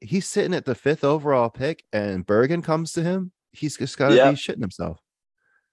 [0.00, 3.30] He's sitting at the fifth overall pick, and Bergen comes to him.
[3.52, 4.34] He's just got to Yep.
[4.34, 4.98] be shitting himself.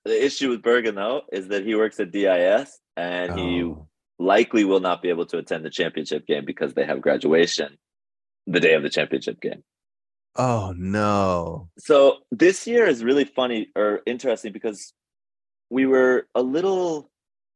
[0.06, 3.88] The issue with Bergen though is that he works at DIS, and he Oh.
[4.20, 7.78] likely will not be able to attend the championship game because they have graduation
[8.48, 9.64] the day of the championship game.
[10.36, 11.70] Oh no.
[11.78, 14.94] So this year is really funny or interesting because
[15.70, 17.10] we were a little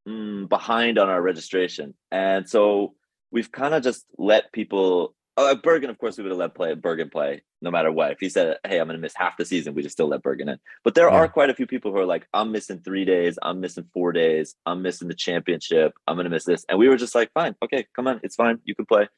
[0.07, 2.93] mm, behind on our registration, and so
[3.31, 5.15] we've kind of just let people.
[5.37, 8.11] Uh, Bergen, of course, we would have let play Bergen play no matter what.
[8.11, 10.23] If he said, "Hey, I'm going to miss half the season," we just still let
[10.23, 10.59] Bergen in.
[10.83, 11.15] But there Yeah.
[11.15, 13.37] are quite a few people who are like, "I'm missing three days.
[13.41, 14.55] I'm missing four days.
[14.65, 15.93] I'm missing the championship.
[16.07, 18.35] I'm going to miss this," and we were just like, "Fine, okay, come on, it's
[18.37, 18.59] fine.
[18.63, 19.09] You can play."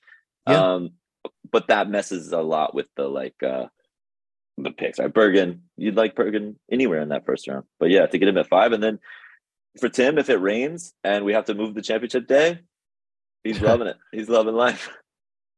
[0.47, 0.73] Yeah.
[0.75, 0.93] Um,
[1.51, 3.67] but that messes a lot with the like uh
[4.57, 4.97] the picks.
[4.97, 8.37] Right, Bergen, you'd like Bergen anywhere in that first round, but yeah, to get him
[8.39, 8.99] at five, and then
[9.79, 12.61] for Tim, if it rains and we have to move the championship day,
[13.43, 13.97] he's loving it.
[14.11, 14.89] He's loving life.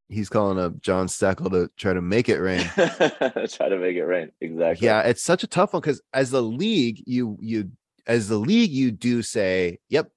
[0.09, 2.61] He's calling up John Steckel to try to make it rain.
[2.75, 4.31] Try to make it rain.
[4.41, 4.85] Exactly.
[4.87, 7.71] Yeah, it's such a tough one because as the league, you you
[8.07, 10.09] as the league, you do say, "Yep,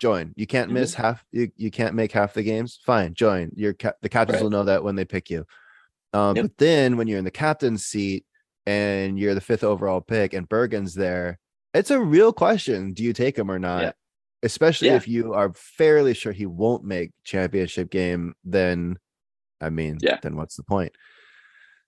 [0.00, 0.74] join." You can't Mhm.
[0.74, 1.24] miss half.
[1.32, 2.78] You, you can't make half the games.
[2.86, 3.50] Fine, join.
[3.56, 4.42] Your ca- the captains Right.
[4.44, 5.44] will know that when they pick you.
[6.12, 6.44] Um, Yep.
[6.44, 8.24] But then when you're in the captain's seat
[8.64, 11.40] and you're the fifth overall pick and Bergen's there,
[11.74, 13.82] it's a real question: Do you take him or not?
[13.82, 13.92] Yeah.
[14.44, 14.96] Especially Yeah.
[14.96, 18.34] if you are fairly sure he won't make championship game.
[18.44, 18.98] Then,
[19.62, 20.18] I mean, Yeah.
[20.22, 20.92] Then what's the point?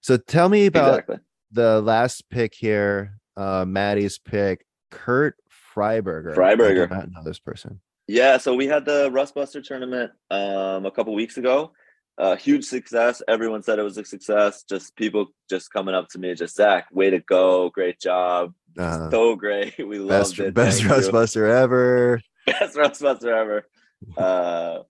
[0.00, 1.16] So tell me about exactly.
[1.52, 5.36] the last pick here, uh, Maddie's pick, Kurt
[5.74, 6.32] Freiberger.
[6.32, 6.90] I Freiberger.
[6.90, 7.80] not know this person.
[8.06, 11.72] Yeah, so we had the Rustbuster tournament um, a couple weeks ago.
[12.18, 13.22] Uh, huge success.
[13.26, 14.62] Everyone said it was a success.
[14.68, 19.10] Just people just coming up to me, just Zach, way to go, great job, Uh,
[19.10, 19.74] so great.
[19.84, 20.54] We best loved it.
[20.54, 22.20] best Thank you." Rustbuster ever.
[22.46, 23.66] best Rustbuster ever.
[24.18, 24.80] Uh,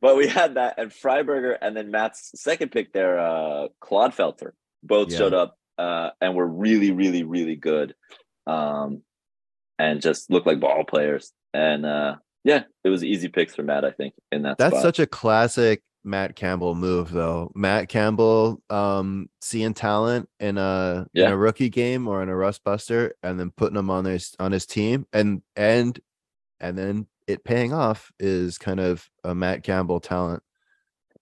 [0.00, 4.52] but we had that and Freiberger, and then Matt's second pick there, uh, Claude Felter,
[4.82, 5.18] both Yeah.
[5.18, 7.94] showed up uh, and were really, really, really good,
[8.46, 9.02] um,
[9.78, 11.32] and just looked like ball players.
[11.54, 14.82] And uh, yeah, it was easy picks for Matt, I think, in that That's spot.
[14.82, 17.50] such a classic Matt Campbell move, though.
[17.54, 23.10] Matt Campbell um, seeing talent in a in a rookie game or in a Rustbuster,
[23.22, 25.98] and then putting him on his on his team, and and
[26.60, 30.42] and then it paying off is kind of a Matt Campbell talent.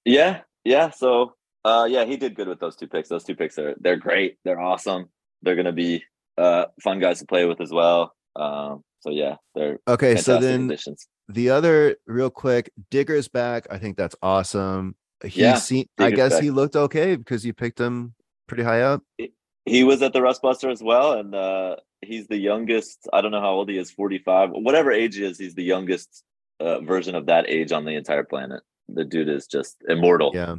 [0.04, 0.90] Yeah, yeah.
[0.90, 3.08] So uh yeah, he did good with those two picks.
[3.08, 4.38] Those two picks are they're great.
[4.44, 5.10] They're awesome.
[5.42, 6.04] They're gonna be
[6.38, 8.14] uh fun guys to play with as well.
[8.36, 11.06] Um so yeah, they're Okay, so then additions.
[11.28, 16.32] the other real quick digger's back i think that's awesome he Yeah, seen i guess
[16.34, 16.42] back.
[16.42, 18.14] he looked okay because you picked him
[18.46, 19.02] pretty high up
[19.64, 23.40] He was at the Rustbuster as well, and uh he's the youngest, I don't know
[23.40, 26.24] how old he is, 45, whatever age he is, he's the youngest
[26.60, 28.62] uh, version of that age on the entire planet.
[28.88, 30.30] The dude is just immortal.
[30.34, 30.56] yeah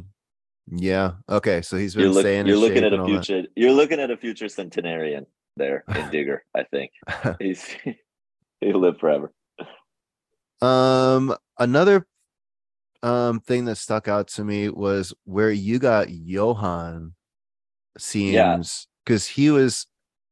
[0.70, 3.24] yeah okay so he's been You're, look, staying you're looking at a all that.
[3.24, 5.24] future you're looking at a future centenarian
[5.56, 6.90] there in Digger, I think.
[7.40, 7.64] He's
[8.60, 9.32] he'll live forever.
[10.60, 12.06] um another
[13.02, 17.14] um thing that stuck out to me was where you got johan
[17.96, 19.86] seems because he was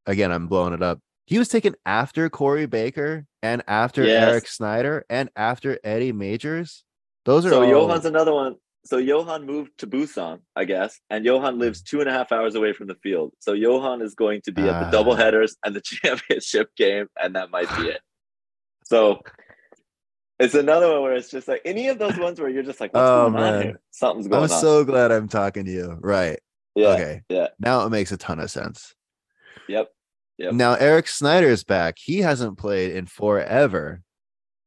[0.05, 4.23] again i'm blowing it up he was taken after corey baker and after Yes.
[4.23, 6.85] eric snyder and after eddie majors
[7.25, 8.55] those are So all, Johan's another one.
[8.85, 12.55] So Johan moved to Busan, I guess, and Johan lives two and a half hours
[12.55, 13.33] away from the field.
[13.41, 14.91] So Johan is going to be at the Ah.
[14.93, 18.01] double headers and the championship game, and that might be it.
[18.85, 19.23] So
[20.39, 22.95] it's another one where it's just like any of those ones where you're just like,
[22.95, 23.63] what's Oh, going on man.
[23.63, 23.81] here?
[23.91, 24.51] Something's going on.
[24.53, 25.99] I'm so glad I'm talking to you.
[26.01, 26.39] Right.
[26.77, 26.89] yeah.
[26.91, 27.23] Okay.
[27.29, 27.49] yeah.
[27.59, 28.95] Now it makes a ton of sense.
[29.69, 29.89] Yep.
[30.39, 30.53] Yep.
[30.55, 31.97] Now Eric Snyder's back.
[31.99, 34.03] He hasn't played in forever.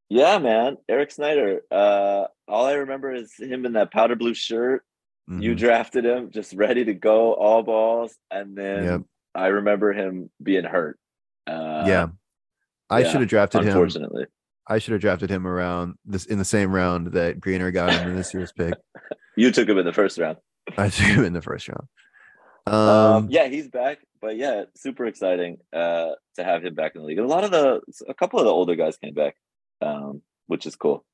[0.10, 0.78] Yeah, man.
[0.88, 1.62] Eric Snyder.
[1.70, 4.84] Uh, all I remember is him in that powder blue shirt.
[5.28, 5.58] You Mhm.
[5.58, 9.02] drafted him just ready to go, all balls, and then Yep.
[9.36, 10.98] I remember him being hurt.
[11.46, 12.08] Uh, yeah.
[12.90, 13.68] I yeah, should have drafted him.
[13.68, 14.26] unfortunately.
[14.66, 18.10] I should have drafted him around this in the same round that Greener got him
[18.10, 18.74] in this year's pick.
[19.36, 20.38] You took him in the first round.
[20.78, 21.88] I took him in the first round.
[22.70, 27.02] Um, Um, yeah, he's back, but yeah, super exciting uh, to have him back in
[27.02, 27.18] the league.
[27.18, 29.36] And a lot of the, a couple of the older guys came back,
[29.82, 31.06] um, which is cool.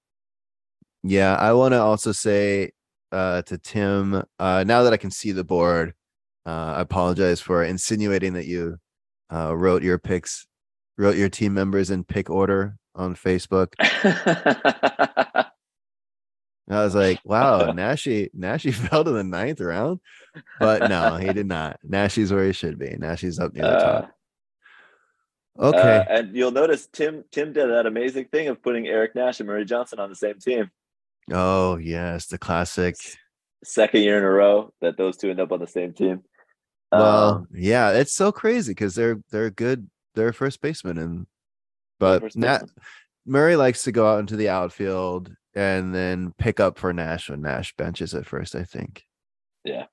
[1.03, 2.71] Yeah, I want to also say
[3.11, 5.93] uh, to Tim, uh, now that I can see the board,
[6.45, 8.77] uh, I apologize for insinuating that you
[9.31, 10.47] uh, wrote your picks,
[10.97, 13.73] wrote your team members in pick order on Facebook.
[16.69, 19.99] I was like, wow, Nashi, Nashi fell to the ninth round,
[20.59, 21.79] but no, he did not.
[21.83, 22.95] Nashi's where he should be.
[22.97, 24.11] Nashi's up near the Uh, top.
[25.57, 29.39] Okay, uh, and you'll notice Tim Tim did that amazing thing of putting Eric Nash
[29.39, 30.69] and Murray Johnson on the same team.
[31.31, 32.95] oh yes, the classic.
[33.63, 36.23] Second year in a row that those two end up on the same team.
[36.91, 39.89] Well, Um, yeah, it's so crazy because they're they're good.
[40.13, 41.27] They're first baseman, and
[41.99, 42.63] but Nat.
[43.25, 47.41] Murray likes to go out into the outfield and then pick up for Nash when
[47.41, 48.55] Nash benches at first.
[48.55, 49.03] I think.
[49.63, 49.85] Yeah.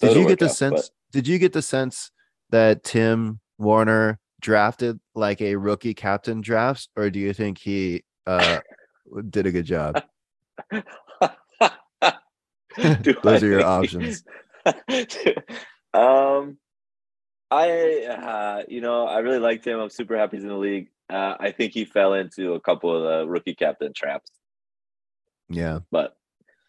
[0.00, 0.90] So it'll you get the out, but- sense?
[1.12, 2.10] Did you get the sense
[2.50, 8.58] that Tim Warner drafted like a rookie captain drafts, or do you think he uh
[9.30, 10.02] did a good job?
[12.76, 14.24] Those I are your think- options.
[15.92, 16.58] Um,
[17.50, 19.78] I uh, you know I really liked him.
[19.78, 20.88] I'm super happy he's in the league.
[21.08, 24.30] Uh, I think he fell into a couple of the rookie captain traps,
[25.48, 25.80] Yeah.
[25.90, 26.16] but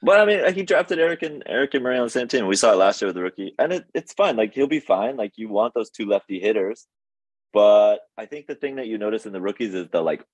[0.02, 2.48] but I mean he drafted Eric and Eric and Murray on the same team.
[2.48, 4.36] We saw it last year with the rookie, and it, it's fine.
[4.36, 5.18] Like he'll be fine.
[5.18, 6.88] Like you want those two lefty hitters,
[7.54, 10.26] but I think the thing that you notice in the rookies is the like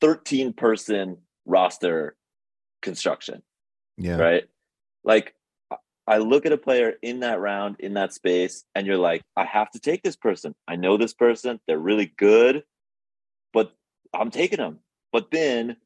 [0.00, 2.16] 13 person roster
[2.82, 3.42] construction.
[3.96, 4.16] Yeah.
[4.16, 4.44] right?
[5.04, 5.34] Like
[6.06, 9.44] I look at a player in that round, in that space, and you're like, I
[9.44, 10.54] have to take this person.
[10.66, 11.60] I know this person.
[11.66, 12.64] They're really good,
[13.52, 13.72] but
[14.14, 14.78] I'm taking them.
[15.12, 15.76] But then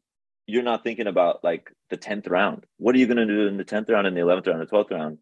[0.46, 2.64] you're not thinking about like the 10th round.
[2.78, 4.66] What are you going to do in the 10th round, in the 11th round, the
[4.66, 5.18] 12th round?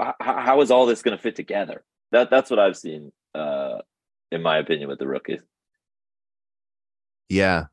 [0.00, 1.84] H- how is all this going to fit together?
[2.12, 3.78] That That's what I've seen, uh,
[4.30, 5.40] in my opinion, with the rookies.
[7.28, 7.66] Yeah.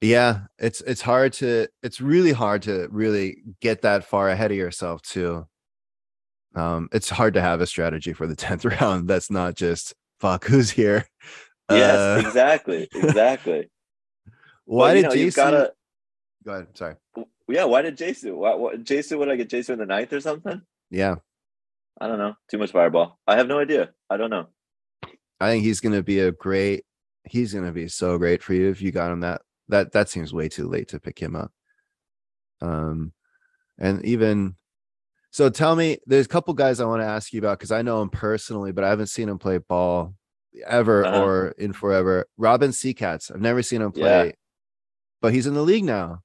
[0.00, 4.56] Yeah, it's it's hard to it's really hard to really get that far ahead of
[4.56, 5.46] yourself too.
[6.54, 10.44] Um it's hard to have a strategy for the 10th round that's not just fuck
[10.44, 11.06] who's here.
[11.70, 12.86] Yes, Uh, exactly.
[12.94, 13.70] Exactly.
[14.64, 15.72] Why did know, Jason gotta-
[16.44, 16.94] Go ahead, sorry.
[17.48, 18.36] Yeah, why did Jason?
[18.36, 19.18] Why, what, Jason?
[19.18, 20.60] Would I get Jason in the ninth or something?
[20.90, 21.16] Yeah.
[22.00, 22.34] I don't know.
[22.50, 23.18] Too much fireball.
[23.26, 23.92] I have no idea.
[24.10, 24.48] I don't know.
[25.40, 26.84] I think he's going to be a great
[27.26, 30.10] he's going to be so great for you if you got him that that that
[30.10, 31.50] seems way too late to pick him up.
[32.60, 33.12] Um
[33.78, 34.56] and even
[35.30, 37.82] so tell me there's a couple guys I want to ask you about cuz I
[37.82, 40.14] know him personally but I haven't seen him play ball
[40.66, 41.22] ever Uh-huh.
[41.24, 42.26] or in forever.
[42.36, 43.30] Robin Seacats.
[43.34, 44.34] I've never seen him play.
[45.24, 46.20] But he's in the league now.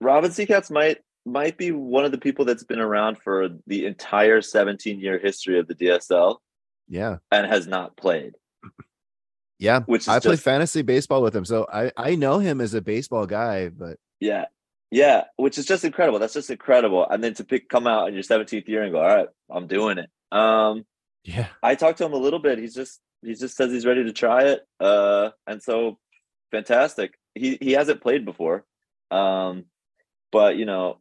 [0.00, 4.40] Robin Seacats might might be one of the people that's been around for the entire
[4.40, 6.38] 17 year history of the DSL
[6.88, 7.18] Yeah.
[7.30, 8.32] and has not played.
[9.58, 9.80] Yeah.
[9.80, 11.44] Which is I play fantasy baseball with him.
[11.44, 14.46] So I I know him as a baseball guy, but Yeah.
[14.90, 16.18] Yeah, which is just incredible.
[16.18, 17.06] That's just incredible.
[17.06, 19.66] And then to pick come out in your 17th year and go, all right, I'm
[19.66, 20.08] doing it.
[20.32, 20.86] Um,
[21.24, 21.48] yeah.
[21.62, 22.58] I talked to him a little bit.
[22.58, 24.62] He's just he just says he's ready to try it.
[24.80, 25.98] Uh, and so
[26.52, 27.18] fantastic.
[27.34, 28.64] He he hasn't played before,
[29.10, 29.64] um,
[30.32, 30.98] but you know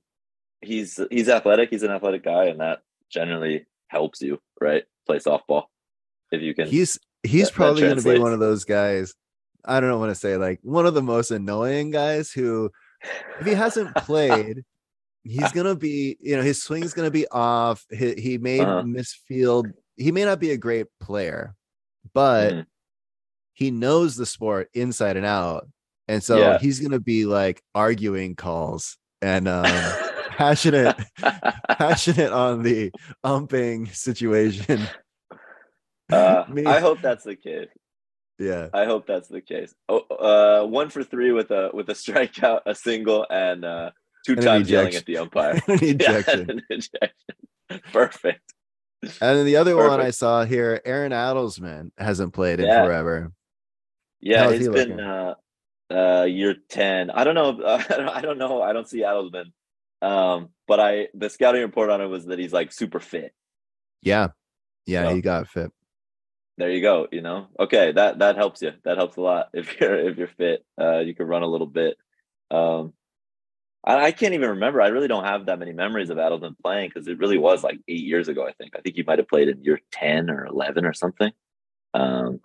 [0.61, 1.69] he's he's athletic.
[1.69, 4.83] He's an athletic guy, and that generally helps you, right?
[5.05, 5.65] Play softball
[6.31, 6.67] if you can.
[6.67, 9.13] he's he's that- probably going to be one of those guys
[9.65, 12.69] i don't want to say like one of the most annoying guys who
[13.39, 14.63] if he hasn't played
[15.23, 18.59] he's going to be you know his swing's going to be off he, he may
[18.61, 18.81] Uh-huh.
[18.83, 21.53] miss field he may not be a great player
[22.13, 22.65] but Mhm.
[23.53, 25.67] he knows the sport inside and out
[26.07, 26.57] and so Yeah.
[26.59, 29.63] he's going to be like arguing calls and um
[30.29, 30.95] passionate
[31.69, 32.91] passionate on the
[33.23, 34.81] umping situation
[36.11, 37.69] uh, Me- I hope that's the case.
[38.39, 39.73] yeah I hope that's the case.
[39.89, 43.91] Oh, uh, one for three with a with a strikeout, a single, and uh,
[44.25, 45.61] two And times yelling at the umpire.
[45.67, 46.61] Yeah, ejection.
[46.69, 47.09] ejection.
[47.91, 48.41] Perfect.
[49.03, 52.85] And then the other one I saw here, Aaron Adelsman hasn't played in Yeah.
[52.85, 53.31] forever.
[54.21, 55.33] Yeah, How's it's he been uh,
[55.91, 57.09] uh, year ten.
[57.09, 57.63] I don't know.
[57.65, 58.61] I, don't, know.
[58.61, 59.51] I don't see Adelsman.
[60.01, 63.33] Um, but I the scouting report on it was that he's like super fit.
[64.01, 64.29] Yeah.
[64.85, 65.71] Yeah, So- he got fit.
[66.57, 67.07] There you go.
[67.11, 68.73] You know, okay, that that helps you.
[68.83, 70.63] That helps a lot if you're if you're fit.
[70.79, 71.97] Uh, you can run a little bit.
[72.51, 72.93] Um,
[73.83, 74.79] I, I can't even remember.
[74.79, 77.79] I really don't have that many memories of Adelsman playing because it really was like
[77.87, 78.45] eight years ago.
[78.45, 78.75] I think.
[78.77, 81.31] I think he might have played in year ten or eleven or something.
[81.95, 82.39] Um,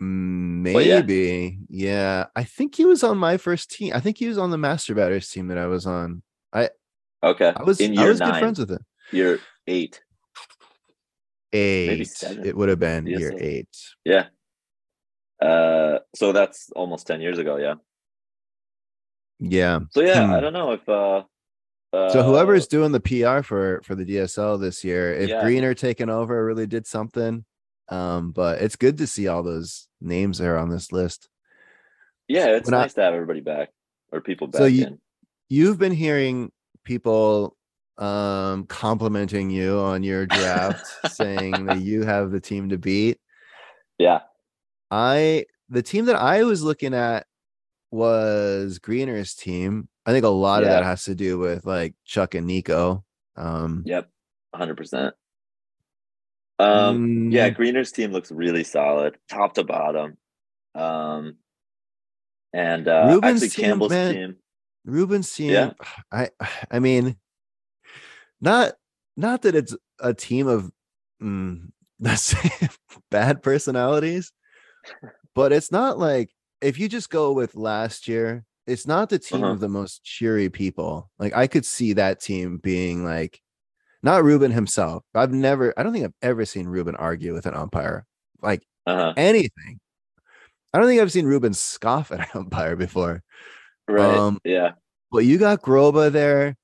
[0.00, 1.00] Well, yeah.
[1.00, 1.58] Maybe.
[1.68, 2.26] Yeah.
[2.34, 3.92] I think he was on my first team.
[3.94, 6.22] I think he was on the Master Batters team that I was on.
[6.52, 6.70] I
[7.22, 8.84] okay, I was in I year was good nine, friends with him.
[9.12, 10.00] year eight.
[11.52, 12.22] Eight.
[12.44, 13.68] It would have been Yes, year eight.
[14.04, 14.26] Yeah.
[15.40, 17.56] Uh, so that's almost ten years ago.
[17.56, 17.74] Yeah.
[19.38, 19.80] Yeah.
[19.90, 20.32] So yeah, Hmm.
[20.32, 21.22] I don't know if uh,
[21.92, 25.42] uh So whoever's doing the PR for for the DSL this year, if Yeah.
[25.42, 27.44] Greener taking over really did something.
[27.90, 31.28] Um, but it's good to see all those names there on this list.
[32.28, 33.70] yeah, it's when I- nice to have everybody back
[34.12, 35.00] or people back So you- in.
[35.48, 36.52] you've been hearing
[36.84, 37.56] people
[37.98, 43.18] um complimenting you on your draft saying that you have the team to beat
[43.98, 44.20] Yeah.
[44.90, 47.26] i the team that i was looking at
[47.90, 52.34] was greener's team i think a lot of that has to do with like chuck
[52.34, 53.04] and nico
[53.36, 54.08] um Yep.
[54.54, 55.14] Hundred percent.
[56.60, 57.30] Um.
[57.32, 60.16] Yeah, mm, Greener's team looks really solid, top to bottom.
[60.74, 61.36] Um.
[62.52, 64.36] And uh, Ruben's actually, team, Campbell's man, team.
[64.84, 65.72] ruben's team Yeah.
[66.12, 66.28] i
[66.70, 67.16] i mean
[68.40, 68.72] not
[69.16, 70.70] not that it's a team of
[71.22, 72.68] mm, let's say
[73.10, 74.32] bad personalities
[75.34, 76.30] but it's not like
[76.60, 79.52] if you just go with last year it's not the team Uh-huh.
[79.52, 83.40] of the most cheery people like i could see that team being like
[84.02, 85.04] not Ruben himself.
[85.14, 88.06] I've never, I don't think I've ever seen Ruben argue with an umpire
[88.42, 89.12] like Uh-huh.
[89.16, 89.80] anything.
[90.72, 93.22] I don't think I've seen Ruben scoff at an umpire before.
[93.88, 94.16] Right.
[94.18, 94.72] Um, yeah.
[95.10, 96.56] But you got Groba there,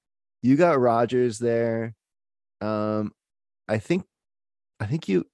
[0.43, 1.95] you got Rogers there.
[2.61, 3.13] Um,
[3.69, 4.05] I think,
[4.81, 5.25] I think you,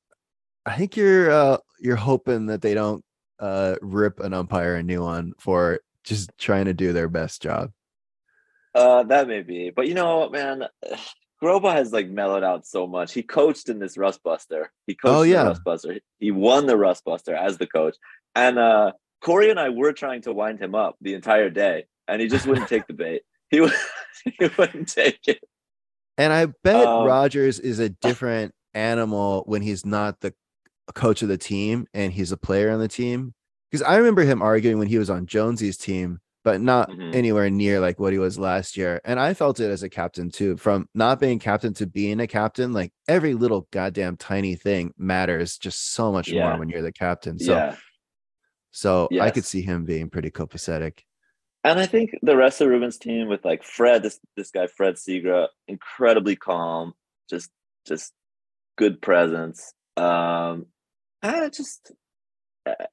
[0.65, 3.05] I think you're uh you're hoping that they don't
[3.41, 7.71] uh rip an umpire a new one for just trying to do their best job.
[8.75, 10.65] Uh, that may be, but you know, what, man,
[11.43, 13.13] Groba has like mellowed out so much.
[13.13, 14.71] He coached in this Rust Buster.
[14.87, 15.43] He coached Oh, yeah.
[15.43, 15.99] the Rust Buster.
[16.21, 17.97] He won the Rust Buster as the coach.
[18.35, 22.21] And uh, Corey and I were trying to wind him up the entire day, and
[22.23, 23.23] he just wouldn't take the bait.
[23.51, 23.73] He would,
[24.39, 25.41] he wouldn't take it.
[26.17, 30.33] And I bet Um, Rogers is a different animal when he's not the
[30.95, 33.35] coach of the team and he's a player on the team.
[33.71, 37.15] Because I remember him arguing when he was on Jonesy's team, but not Mhm.
[37.15, 39.01] anywhere near like what he was last year.
[39.05, 40.57] And I felt it as a captain too.
[40.57, 45.59] From not being captain to being a captain, like every little goddamn tiny thing matters
[45.59, 46.49] just so much Yeah.
[46.51, 47.39] more when you're the captain.
[47.39, 47.77] So yeah.
[48.71, 51.01] so I could see him being pretty copacetic.
[51.65, 54.95] And I think the rest of Ruben's team with like Fred, this this guy Fred
[54.97, 56.95] Segra, incredibly calm,
[57.31, 57.51] just
[57.87, 58.13] just
[58.77, 59.73] good presence.
[59.97, 60.67] Um,
[61.23, 61.93] I just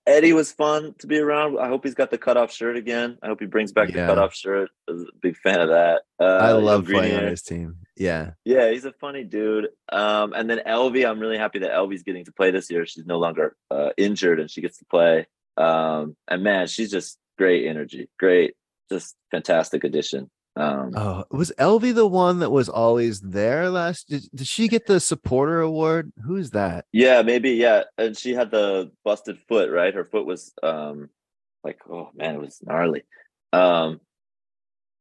[0.08, 1.60] Eddie was fun to be around.
[1.60, 3.18] I hope he's got the cutoff shirt again.
[3.22, 4.08] I hope he brings back Yeah.
[4.08, 4.70] the cutoff shirt.
[4.88, 6.02] I was a big fan of that.
[6.20, 7.78] Uh, I love playing on his team.
[7.96, 8.32] Yeah.
[8.46, 9.68] Yeah, he's a funny dude.
[9.92, 12.86] Um, and then Elvie, I'm really happy that Elvie's getting to play this year.
[12.88, 15.28] She's no longer uh, injured and she gets to play.
[15.58, 18.56] Um, and man, she's just great energy, great,
[18.92, 20.32] just fantastic addition.
[20.60, 24.10] Um, Oh, was Elvie the one that was always there last?
[24.10, 26.12] Did, did she get the supporter award?
[26.26, 26.86] Who's that?
[26.92, 27.84] yeah, maybe, yeah.
[27.98, 29.94] And she had the busted foot, right?
[29.94, 31.10] Her foot was um,
[31.64, 33.04] like, oh man, it was gnarly.
[33.54, 34.02] Um,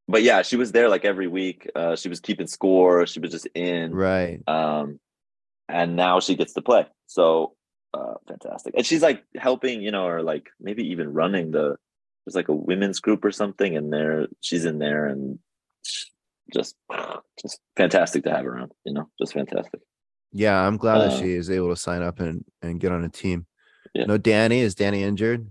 [0.06, 1.68] but yeah, she was there like every week.
[1.74, 3.06] Uh, she was keeping score.
[3.06, 3.94] She was just in.
[3.94, 4.40] Right.
[4.46, 4.98] um
[5.70, 7.52] and now she gets to play so
[7.92, 11.76] uh fantastic and she's like helping you know or like maybe even running the
[12.24, 15.38] there's like a women's group or something and there she's in there and
[16.53, 16.76] just
[17.41, 19.80] just fantastic to have around you know just fantastic
[20.32, 23.05] Yeah, I'm glad that Uh, she is able to sign up and and get on
[23.05, 23.47] a team.
[23.95, 24.05] Yeah.
[24.07, 25.51] No, Danny is Danny injured?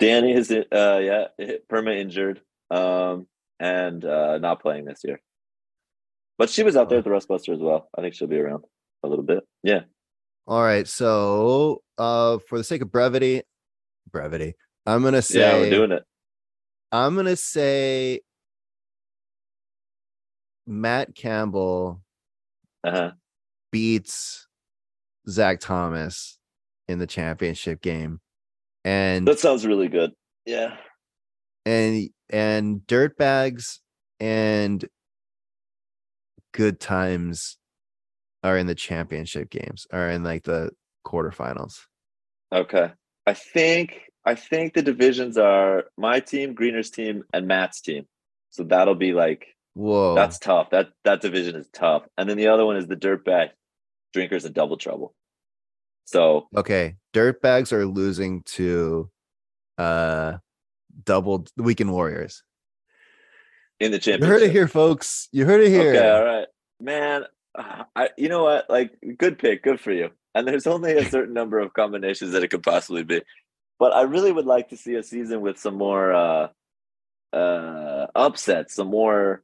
[0.00, 1.24] danny is uh yeah
[1.70, 2.40] perma injured
[2.70, 3.28] um
[3.60, 5.20] and uh not playing this year
[6.36, 8.36] but she was out there at the rust buster as well i think she'll be
[8.40, 8.64] around
[9.04, 9.82] a little bit yeah
[10.48, 10.86] All right.
[10.88, 13.42] So, uh, for the sake of brevity,
[14.10, 16.02] brevity, I'm gonna say yeah we're doing it
[16.90, 18.20] I'm gonna say
[20.66, 22.00] Matt Campbell
[22.82, 23.12] uh-huh.
[23.72, 24.46] beats
[25.28, 26.38] Zach Thomas
[26.88, 28.20] in the championship game,
[28.84, 30.12] and that sounds really good.
[30.46, 30.76] Yeah.
[31.66, 33.78] And and dirtbags
[34.20, 34.84] and
[36.52, 37.58] good times
[38.42, 40.70] are in the championship games are in like the
[41.06, 41.80] quarterfinals.
[42.52, 42.92] Okay.
[43.26, 48.06] I think I think the divisions are my team, Greener's team, and Matt's team.
[48.50, 50.70] So that'll be like whoa that's tough.
[50.70, 52.04] That that division is tough.
[52.16, 53.50] And then the other one is the dirtbag
[54.12, 55.14] drinkers and double trouble.
[56.06, 59.10] So okay dirtbags are losing to
[59.78, 60.38] uh
[61.04, 62.42] double the weekend warriors
[63.80, 64.22] in the championship.
[64.22, 66.46] you heard it here folks you heard it here Okay, all right.
[66.80, 67.24] Man,
[67.56, 68.68] I you know what?
[68.68, 70.10] Like good pick, good for you.
[70.34, 73.22] And there's only a certain number of combinations that it could possibly be.
[73.78, 76.48] But I really would like to see a season with some more uh
[77.32, 79.42] uh upsets, some more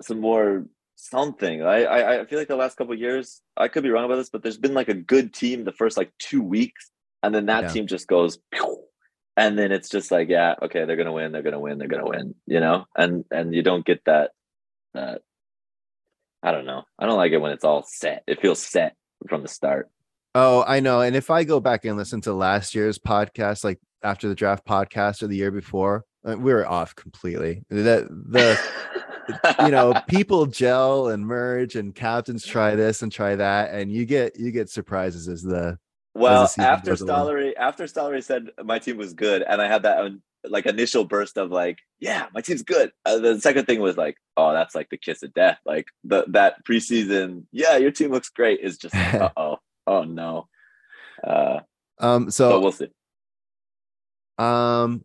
[0.00, 0.66] some more
[0.96, 1.62] something.
[1.62, 4.16] I I, I feel like the last couple of years, I could be wrong about
[4.16, 6.90] this, but there's been like a good team the first like two weeks,
[7.22, 7.68] and then that Yeah.
[7.68, 8.38] team just goes
[9.38, 12.08] and then it's just like, yeah, okay, they're gonna win, they're gonna win, they're gonna
[12.08, 14.30] win, you know, and and you don't get that
[14.94, 15.22] that
[16.42, 16.84] I don't know.
[16.98, 18.22] I don't like it when it's all set.
[18.26, 18.94] It feels set
[19.28, 19.90] from the start.
[20.34, 21.00] Oh, I know.
[21.00, 24.66] And if I go back and listen to last year's podcast, like after the draft
[24.66, 27.62] podcast or the year before, we were off completely.
[27.70, 28.58] That the
[29.64, 34.04] you know people gel and merge and captains try this and try that, and you
[34.04, 35.78] get you get surprises as the
[36.14, 37.02] well, season after goes.
[37.02, 40.12] Stollery, after Stollery said my team was good, and I had that
[40.48, 42.92] like initial burst of like, yeah, my team's good.
[43.04, 45.58] Uh, the second thing was like, oh, that's like the kiss of death.
[45.64, 48.60] Like the that preseason, yeah, your team looks great.
[48.60, 50.48] Is just uh oh, oh no.
[51.22, 51.60] Uh,
[51.98, 52.30] um.
[52.30, 52.88] so So we'll see.
[54.38, 55.04] um,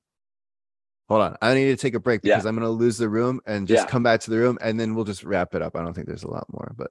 [1.11, 2.49] hold on, I need to take a break because yeah.
[2.49, 3.91] I'm going to lose the room and just yeah.
[3.91, 5.75] come back to the room and then we'll just wrap it up.
[5.75, 6.89] I don't think there's a lot more, but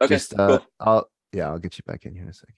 [0.00, 0.66] okay, just, uh, cool.
[0.78, 2.54] I'll, yeah, I'll get you back in here in a second.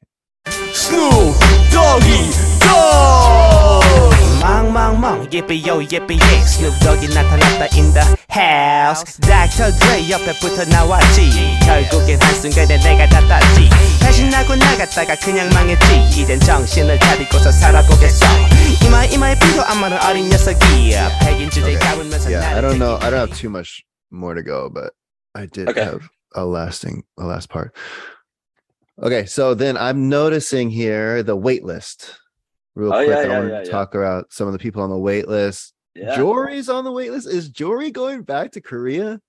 [0.76, 1.36] Snoop
[1.72, 2.28] Doggy
[2.61, 4.12] Dogg.
[4.40, 6.44] Mong mong mong, yippee yo yippee yay.
[6.44, 9.16] Snoop Doggy 나타났다 in the house.
[9.20, 9.72] Dr.
[9.80, 11.30] Dre 옆에 붙어 나왔지.
[11.64, 13.70] 결국엔 한순간에 내가 닫았지.
[14.05, 16.20] 배신하고 나갔다가 그냥 망했지.
[16.20, 18.26] 이젠 정신을 차리고서 살아보겠어.
[18.86, 21.79] 이마 이마에 피도 안 마른 어린 녀석이야 백인 주제 Okay.
[21.79, 22.97] 까불면서 Yeah, I 나를 don't know.
[22.97, 23.03] 새끼.
[23.05, 24.93] I don't have too much more to go, but
[25.33, 25.83] I did Okay.
[25.83, 27.75] have a lasting, a last part.
[29.01, 32.15] Okay, so then I'm noticing here the wait list.
[32.75, 33.71] Real Oh, quick, yeah, I yeah, want yeah, to yeah.
[33.71, 35.73] talk about some of the people on the wait list.
[35.95, 36.15] Yeah.
[36.15, 37.27] Jory's on the wait list.
[37.27, 39.19] Is Jory going back to Korea?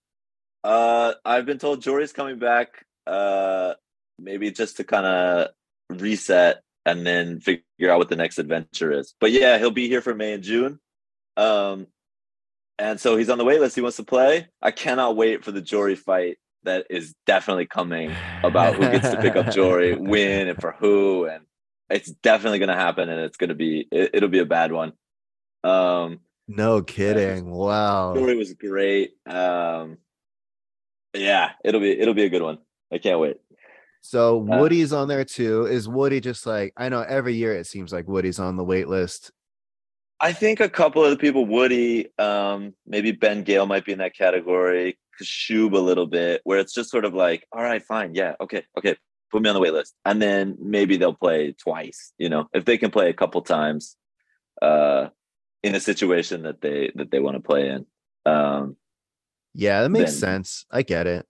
[0.64, 2.84] Uh, I've been told Jory's coming back.
[3.06, 3.74] Uh,
[4.18, 5.48] maybe just to kind of
[5.90, 9.13] reset and then figure out what the next adventure is.
[9.19, 10.79] But yeah, he'll be here for May and June.
[11.37, 11.87] Um,
[12.79, 13.75] and so he's on the wait list.
[13.75, 14.47] He wants to play.
[14.61, 18.13] I cannot wait for the Jory fight that is definitely coming
[18.43, 21.25] about who gets to pick up Jory, win, and for who.
[21.25, 21.45] And
[21.89, 24.71] it's definitely going to happen, and it's going to be it, it'll be a bad
[24.71, 24.93] one.
[25.63, 27.51] Um, No kidding.
[27.51, 28.15] Wow.
[28.15, 29.13] Jory was great.
[29.27, 29.97] Um,
[31.13, 32.59] yeah, it'll be it'll be a good one.
[32.91, 33.37] I can't wait.
[34.01, 35.65] So Uh, Woody's on there too.
[35.65, 38.87] Is Woody just like I know every year it seems like Woody's on the wait
[38.87, 39.31] list.
[40.19, 43.97] I think a couple of the people, Woody, um, maybe Ben Gale might be in
[43.99, 44.97] that category.
[45.19, 48.63] Kashub a little bit, where it's just sort of like, all right, fine, yeah, okay,
[48.77, 48.95] okay,
[49.31, 52.13] put me on the wait list, and then maybe they'll play twice.
[52.17, 53.97] You know, if they can play a couple times,
[54.61, 55.09] uh,
[55.63, 57.85] in a situation that they that they want to play in.
[58.25, 58.77] Um,
[59.53, 60.65] Yeah, that makes then- sense.
[60.71, 61.25] I get it.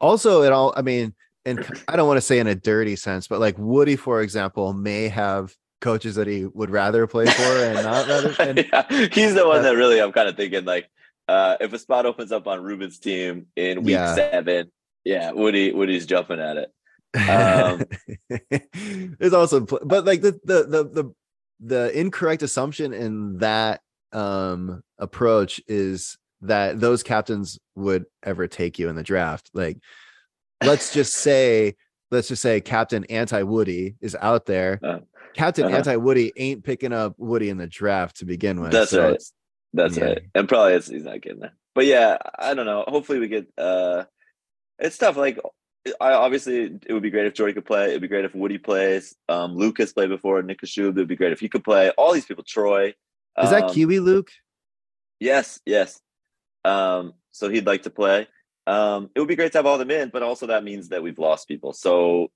[0.00, 1.14] Also, it all I mean,
[1.46, 4.72] and I don't want to say in a dirty sense, but like Woody, for example,
[4.74, 9.34] may have coaches that he would rather play for and not rather and yeah, he's
[9.34, 10.90] the one uh, that really I'm kind of thinking like,
[11.28, 14.14] uh, if a spot opens up on Ruben's team in week Yeah.
[14.14, 14.70] seven,
[15.04, 16.72] yeah, Woody Woody's jumping at it.
[17.28, 17.82] Um,
[19.18, 21.14] there's also but like the the the the
[21.60, 23.80] the incorrect assumption in that
[24.12, 29.78] um approach is that those captains would ever take you in the draft like
[30.64, 31.74] let's just say
[32.10, 34.98] let's just say captain anti woody is out there Uh,
[35.34, 35.76] captain uh-huh.
[35.76, 39.22] anti woody ain't picking up woody in the draft to begin with That's so right.
[39.74, 40.04] That's Yeah.
[40.04, 40.22] right.
[40.34, 41.52] And probably it's, he's not getting there.
[41.74, 42.84] But yeah, I don't know.
[42.86, 44.04] Hopefully we get uh
[44.78, 45.16] it's tough.
[45.16, 45.38] Like
[46.00, 47.90] I obviously it would be great if Jordy could play.
[47.90, 49.14] It'd be great if Woody plays.
[49.28, 50.92] Um Lucas played before, Nick Kashub.
[50.92, 51.90] It'd be great if he could play.
[51.90, 52.94] All these people, Troy.
[53.42, 54.30] is that um, kiwi luke
[55.20, 56.00] Yes, yes.
[56.64, 58.26] Um, so he'd like to play.
[58.66, 61.02] Um, it would be great to have all them in, but also that means that
[61.02, 61.72] we've lost people.
[61.72, 62.30] So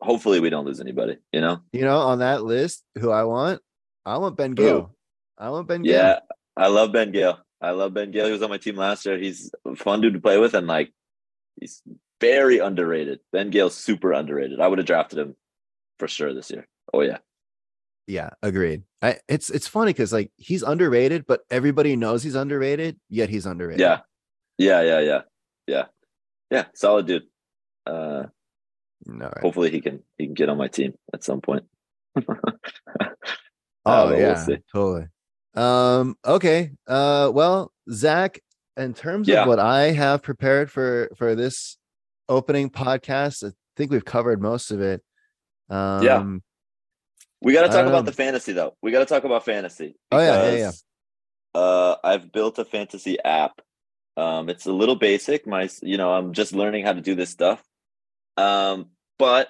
[0.00, 1.60] hopefully we don't lose anybody, you know?
[1.72, 3.60] you know on that list who i want
[4.06, 4.94] i want ben gill
[5.36, 6.20] i want ben gill Yeah,
[6.56, 7.38] I love Ben Gale.
[7.60, 8.26] I love Ben Gale.
[8.26, 9.18] He was on my team last year.
[9.18, 10.92] He's a fun dude to play with, and like
[11.58, 11.82] he's
[12.20, 13.20] very underrated.
[13.32, 14.60] Ben Gale's super underrated.
[14.60, 15.36] I would have drafted him
[15.98, 16.66] for sure this year.
[16.92, 17.18] Oh yeah.
[18.06, 18.82] Yeah, agreed.
[19.00, 23.46] I, it's it's funny because like he's underrated, but everybody knows he's underrated, yet he's
[23.46, 23.80] underrated.
[23.80, 24.00] Yeah.
[24.60, 25.20] Yeah, yeah, yeah.
[25.66, 25.84] Yeah.
[26.50, 26.64] Yeah.
[26.74, 27.26] Solid dude.
[27.86, 28.24] Uh
[29.06, 31.64] No, hopefully he can he can get on my team at some point.
[33.86, 35.06] Oh we'll yeah, totally.
[35.54, 36.16] Um.
[36.22, 36.72] Okay.
[36.86, 37.30] Uh.
[37.32, 38.38] Well, Zach,
[38.76, 39.42] in terms Yeah.
[39.42, 41.78] of what I have prepared for for this
[42.28, 45.02] opening podcast, I think we've covered most of it.
[45.70, 46.24] Um, yeah.
[47.40, 48.76] We got to talk about the fantasy though.
[48.82, 49.96] We got to talk about fantasy.
[50.12, 50.72] Oh, yeah, yeah, yeah.
[51.58, 53.62] Uh, I've built a fantasy app.
[54.16, 55.46] Um, it's a little basic.
[55.46, 57.62] My, you know, I'm just learning how to do this stuff.
[58.36, 58.86] Um,
[59.18, 59.48] but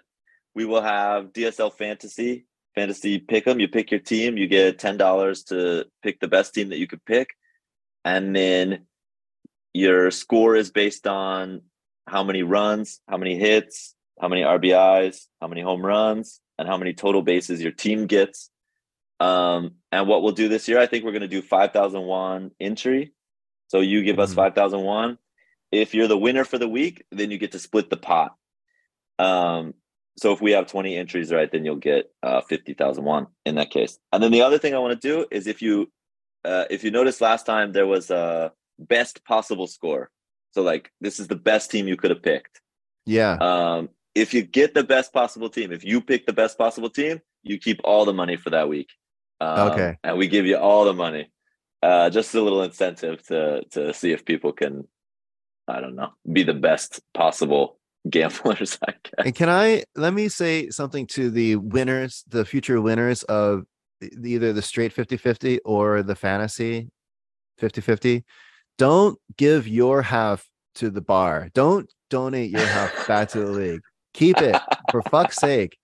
[0.54, 3.60] we will have DSL fantasy, fantasy pick 'em.
[3.60, 4.36] You pick your team.
[4.36, 7.30] You get ten dollars to pick the best team that you could pick,
[8.04, 8.86] and then
[9.72, 11.62] your score is based on
[12.06, 16.76] how many runs, how many hits, how many RBIs, how many home runs, and how
[16.76, 18.50] many total bases your team gets.
[19.20, 23.12] Um, and what we'll do this year, I think we're going to do 5,001 entry.
[23.70, 24.36] So you give us Mhm.
[24.36, 25.16] 5,001.
[25.70, 28.34] If you're the winner for the week, then you get to split the pot.
[29.20, 29.74] Um,
[30.18, 33.98] so if we have 20 entries, right, then you'll get uh, 50,001 in that case.
[34.12, 35.90] And then the other thing I want to do is if you,
[36.44, 40.10] uh, if you noticed last time there was a best possible score.
[40.50, 42.60] So like this is the best team you could have picked.
[43.06, 43.34] yeah.
[43.40, 47.20] Um, if you get the best possible team, if you pick the best possible team,
[47.44, 48.88] you keep all the money for that week.
[49.40, 49.96] Um, Okay.
[50.02, 51.30] And we give you all the money.
[51.82, 54.86] Uh, just a little incentive to to see if people can,
[55.66, 57.78] I don't know, be the best possible
[58.10, 58.78] gamblers.
[58.86, 59.26] I guess.
[59.26, 63.64] And can I let me say something to the winners, the future winners of
[64.00, 66.88] either the straight 50-50 or the fantasy
[67.60, 68.24] 50-50?
[68.78, 71.50] Don't give your half to the bar.
[71.54, 73.82] Don't donate your half back to the league.
[74.14, 74.56] Keep it
[74.90, 75.76] for fuck's sake.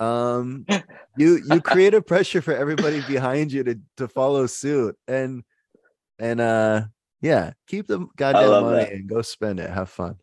[0.00, 0.64] Um
[1.16, 5.42] you you create a pressure for everybody behind you to to follow suit and
[6.18, 6.82] and uh
[7.20, 8.92] yeah keep the goddamn money that.
[8.92, 10.16] and go spend it have fun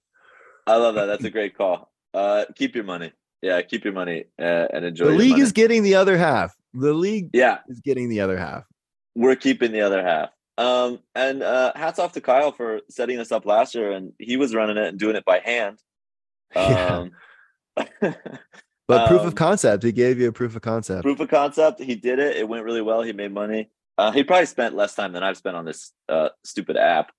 [0.68, 1.06] I love that.
[1.06, 1.92] That's a great call.
[2.12, 3.12] Uh, keep your money.
[3.44, 5.06] Yeah, keep your money uh, and enjoy.
[5.06, 5.44] the league money.
[5.44, 8.64] is getting the other half the league Yeah, is getting the other half
[9.16, 10.30] we're keeping the other half.
[10.58, 14.38] Um, and uh, hats off to Kyle for setting this up last year, and he
[14.38, 15.80] was running it and doing it by hand.
[16.56, 17.08] Yeah.
[18.88, 21.30] Um, but proof of Um, concept he gave you a proof of concept proof of
[21.30, 21.80] concept.
[21.82, 22.38] He did it.
[22.38, 23.02] It went really well.
[23.02, 23.70] He made money.
[23.98, 27.12] Uh, he probably spent less time than I've spent on this uh, stupid app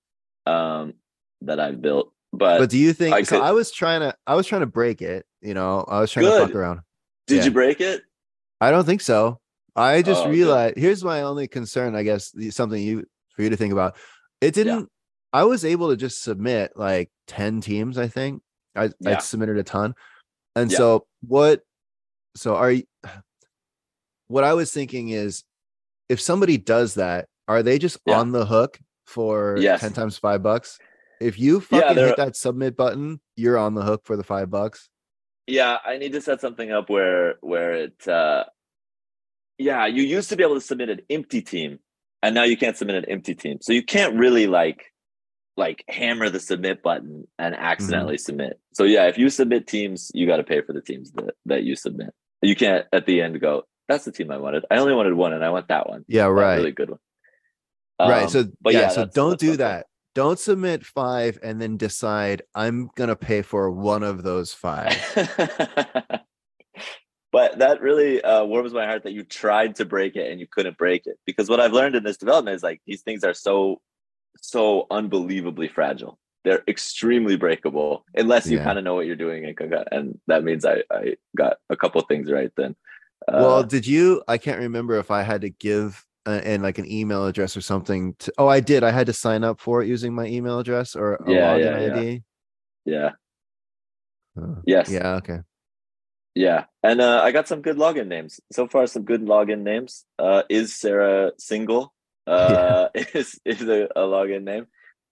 [0.46, 0.94] um,
[1.42, 2.12] that I've built.
[2.32, 4.60] But, but do you think I so could- i was trying to i was trying
[4.60, 6.80] to break it you know i was trying to fuck around
[7.26, 7.44] did yeah.
[7.44, 8.02] you break it?
[8.60, 9.40] I don't think so.
[9.74, 10.32] I just Oh, good.
[10.32, 13.04] realized here's my only concern, I guess, something you
[13.34, 13.96] for you to think about.
[14.40, 14.88] It didn't
[15.32, 18.42] I was able to just submit like 10 teams, I think.
[18.74, 19.16] I Yeah.
[19.16, 19.94] I submitted a ton.
[20.56, 20.76] And Yeah.
[20.78, 21.62] so what
[22.34, 22.82] so are you
[24.28, 25.44] what I was thinking is
[26.08, 28.18] if somebody does that, are they just Yeah.
[28.18, 29.80] on the hook for Yes.
[29.80, 30.78] 10 times five bucks?
[31.20, 34.50] If you fucking they're- hit that submit button, you're on the hook for the five
[34.50, 34.88] bucks.
[35.46, 38.44] Yeah, I need to set something up where where it uh
[39.58, 41.78] yeah, you used to be able to submit an empty team
[42.22, 43.58] and now you can't submit an empty team.
[43.60, 44.92] So you can't really like
[45.56, 48.60] like hammer the submit button and accidentally submit.
[48.74, 51.62] So yeah, if you submit teams, you got to pay for the teams that that
[51.64, 52.10] you submit.
[52.42, 54.64] You can't at the end go, that's the team I wanted.
[54.70, 56.04] I only wanted one and I want that one.
[56.08, 56.56] Yeah, right.
[56.56, 56.98] really good one.
[57.98, 58.24] right.
[58.24, 59.86] Um, So but yeah, yeah, so that's- don't that's do that.
[60.14, 64.96] Don't submit five and then decide I'm gonna pay for one of those five.
[67.32, 70.46] but that really uh, warms my heart that you tried to break it and you
[70.50, 73.34] couldn't break it because what i've learned in this development is like these things are
[73.34, 73.80] so
[74.40, 78.64] so unbelievably fragile they're extremely breakable unless you Yeah.
[78.64, 82.00] kind of know what you're doing and, and that means i i got a couple
[82.02, 82.76] things right then
[83.28, 84.22] uh, well, did you?
[84.28, 87.60] I can't remember if I had to give uh, and like an email address or
[87.60, 88.14] something.
[88.20, 88.84] To, oh, I did.
[88.84, 91.64] I had to sign up for it using my email address or a Yeah, login
[91.64, 91.96] yeah, yeah.
[91.96, 92.22] ID.
[92.84, 93.10] yeah
[94.40, 95.14] Uh, yes yeah.
[95.14, 95.40] Okay.
[96.34, 98.86] Yeah, and uh, I got some good login names so far.
[98.86, 100.04] Some good login names.
[100.18, 101.94] Uh, is Sarah single?
[102.26, 104.66] Uh, is is a, a login name?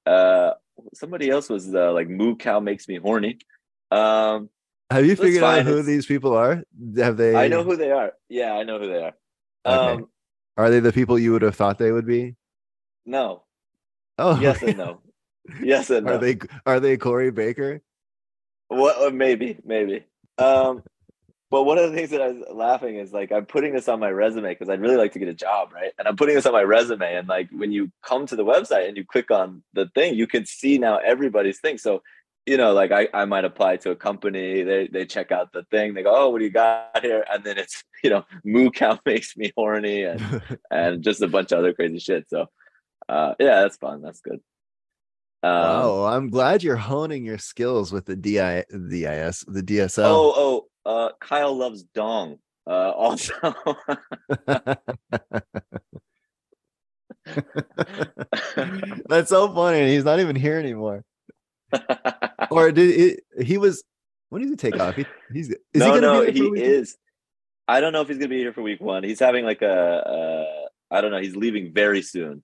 [0.06, 0.52] Uh,
[0.94, 3.38] somebody else was uh, like Moo Cow makes me horny.
[3.90, 4.50] Um,
[4.90, 6.62] Have you figured out who it's- these people are?
[6.96, 7.34] Have they?
[7.36, 8.12] I know who they are.
[8.28, 9.12] Yeah, I know who they are.
[9.66, 10.02] Okay.
[10.02, 10.08] Um,
[10.56, 12.34] Are they the people you would have thought they would be?
[13.06, 13.42] no.
[14.18, 14.68] Oh, Yes okay.
[14.68, 15.00] and no.
[15.60, 16.12] Yes and no.
[16.14, 16.38] Are they?
[16.66, 17.80] Are they Corey Baker?
[18.68, 18.96] What?
[19.00, 20.04] uh, Maybe, maybe.
[20.38, 20.82] Um,
[21.54, 24.00] but one of the things that I was laughing is like I'm putting this on
[24.00, 25.92] my resume because I'd really like to get a job, right?
[26.00, 28.88] And I'm putting this on my resume, and like when you come to the website
[28.88, 31.78] and you click on the thing, you can see now everybody's thing.
[31.78, 32.02] So,
[32.44, 35.62] you know, like I, I might apply to a company, they they check out the
[35.70, 37.24] thing, they go, oh, what do you got here?
[37.30, 40.42] And then it's you know, moo cow makes me horny, and
[40.72, 42.28] and just a bunch of other crazy shit.
[42.30, 42.46] So,
[43.08, 44.02] uh, yeah, that's fun.
[44.02, 44.40] That's good.
[45.44, 50.04] Um, wow, I'm glad you're honing your skills with the DI, DIS, the DSL.
[50.04, 52.38] Oh, oh, uh, Kyle loves dong.
[52.66, 53.34] Uh, also,
[59.08, 59.88] That's so funny.
[59.88, 61.04] He's not even here anymore.
[62.50, 63.82] Or did it, he was?
[64.30, 64.96] When did he take off?
[64.96, 66.62] He, he's is he no, gonna no, he here for a week?
[66.62, 66.96] is.
[67.66, 69.04] I don't know if he's gonna be here for week one.
[69.04, 69.72] He's having like a,
[70.90, 71.20] uh, don't know.
[71.20, 72.42] He's leaving very soon.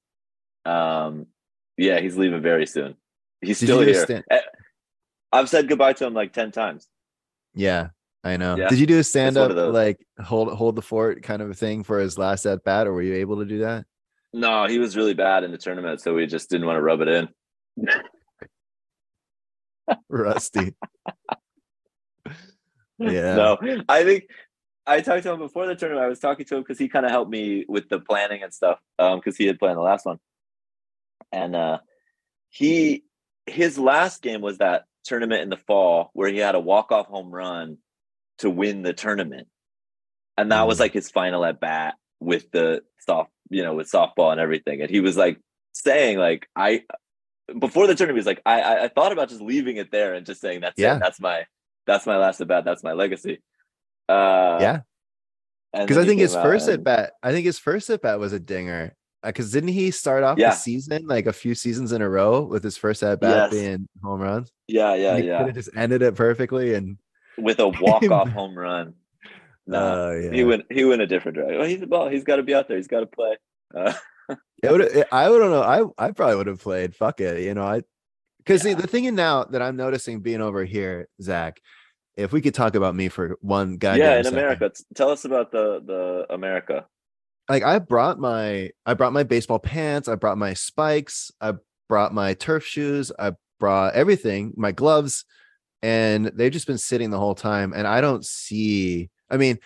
[0.65, 1.27] Um,
[1.77, 2.97] yeah, he's leaving very soon.
[3.41, 4.05] He's Did still here.
[4.05, 4.41] stand- Eh,
[5.33, 6.87] I've said goodbye to him like ten times.
[7.55, 7.89] Yeah,
[8.23, 8.57] I know.
[8.57, 11.55] Yeah, Did you do a stand up like hold hold the fort kind of a
[11.55, 13.87] thing for his last at bat, or were you able to do that?
[14.33, 17.01] No, he was really bad in the tournament, so we just didn't want to rub
[17.01, 17.29] it in.
[20.09, 20.75] Rusty.
[22.99, 23.35] yeah.
[23.35, 23.59] No,
[23.89, 24.25] I think
[24.87, 26.05] I talked to him before the tournament.
[26.05, 28.53] I was talking to him because he kind of helped me with the planning and
[28.53, 28.79] stuff.
[28.99, 30.19] Um, because he had planned the last one,
[31.33, 31.79] and uh,
[32.51, 33.05] he
[33.47, 37.07] his last game was that tournament in the fall where he had a walk off
[37.07, 37.79] home run
[38.41, 39.49] to win the tournament,
[40.37, 40.81] and that was Mm.
[40.81, 44.83] like his final at bat with the soft, you know, with softball and everything.
[44.83, 45.39] And he was like
[45.73, 46.83] saying, like I
[47.59, 50.15] before the tournament, he was like, I I, I thought about just leaving it there
[50.15, 50.97] and just saying that's Yeah.
[50.97, 51.47] it, that's my
[51.87, 53.43] that's my last at bat, that's my legacy.
[54.09, 54.81] Uh, Yeah.
[55.73, 58.41] Because I think his first at bat, I think his first at bat was a
[58.41, 58.95] dinger.
[59.23, 60.51] Because didn't he start off Yeah.
[60.51, 63.61] the season like a few seasons in a row with his first at bat Yes.
[63.61, 64.51] being home runs?
[64.67, 65.45] Yeah, yeah, And he could yeah.
[65.47, 66.75] have just ended it perfectly.
[66.75, 66.97] And
[67.43, 68.95] With a walk off home run.
[69.67, 69.79] No,
[70.09, 70.31] uh, yeah.
[70.33, 71.59] he went he went a different direction.
[71.59, 72.09] Well, he's a ball.
[72.09, 72.77] He's got to be out there.
[72.77, 73.37] He's got to play.
[73.75, 73.93] Uh,
[74.63, 75.05] It would.
[75.13, 75.63] I would know.
[75.63, 76.95] I I probably would have played.
[76.95, 77.43] Fuck it.
[77.43, 77.63] You know.
[77.65, 77.83] I
[78.39, 78.75] because Yeah.
[78.75, 81.61] the thing now that I'm noticing being over here, Zach,
[82.17, 84.71] if we could talk about me for one guy, yeah, in America.
[84.71, 86.87] T- Tell us about the the America.
[87.49, 91.55] Like I brought my I brought my baseball pants, I brought my spikes, I
[91.89, 95.25] brought my turf shoes, I brought everything, my gloves,
[95.83, 97.73] and they've just been sitting the whole time.
[97.75, 99.59] And I don't see, I mean,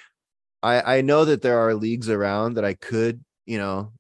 [0.63, 3.93] I I know that there are leagues around that I could, you know,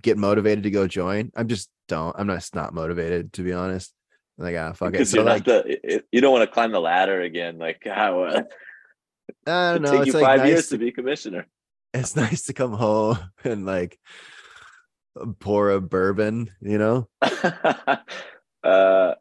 [0.00, 1.30] get motivated to go join.
[1.36, 2.14] I'm just don't.
[2.18, 3.92] I'm just not motivated to be honest.
[4.38, 5.06] Like ah, fuck it.
[5.06, 7.58] So like, the, you don't want to climb the ladder again.
[7.58, 8.42] Like how uh,
[9.46, 9.90] I don't it know.
[9.90, 11.46] take It's you like five nice years to, to be commissioner.
[11.92, 13.98] it's nice to come home and like
[15.40, 17.08] pour a bourbon, you know.
[18.64, 19.14] uh,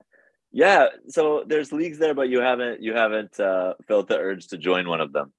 [0.52, 0.88] yeah.
[1.08, 4.88] So there's leagues there, but you haven't you haven't uh, felt the urge to join
[4.88, 5.32] one of them.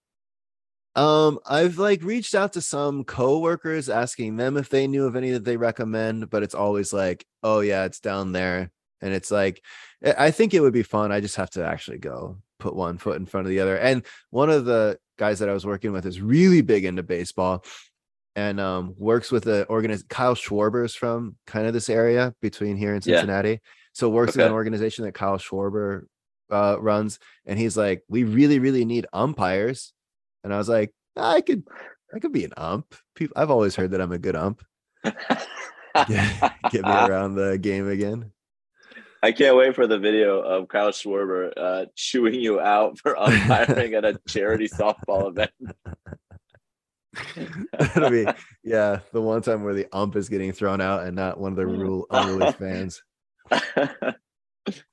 [0.96, 5.30] Um, I've like reached out to some coworkers asking them if they knew of any
[5.30, 8.70] that they recommend, but it's always like, oh yeah, it's down there.
[9.00, 9.64] And it's like,
[10.04, 11.12] I think it would be fun.
[11.12, 13.78] I just have to actually go put one foot in front of the other.
[13.78, 17.64] And one of the guys that I was working with is really big into baseball
[18.36, 20.06] and um works with the organization.
[20.08, 23.02] Kyle Schwarber is from kind of this area between here and.
[23.02, 23.60] Cincinnati.
[23.92, 26.04] So works in an organization that Kyle Schwarber
[26.50, 27.18] uh runs.
[27.46, 29.92] And he's like, we really, really need umpires.
[30.44, 31.64] And I was like, I could
[32.14, 32.94] I could be an ump.
[33.14, 34.62] People I've always heard that I'm a good ump.
[36.06, 38.30] Get, get me around the game again.
[39.22, 43.94] I can't wait for the video of Kyle Schwarber uh, chewing you out for umpiring
[43.94, 45.50] at a charity softball event.
[47.78, 48.26] That'll be
[48.64, 51.56] yeah, the one time where the ump is getting thrown out and not one of
[51.56, 53.02] the rule unruly fans.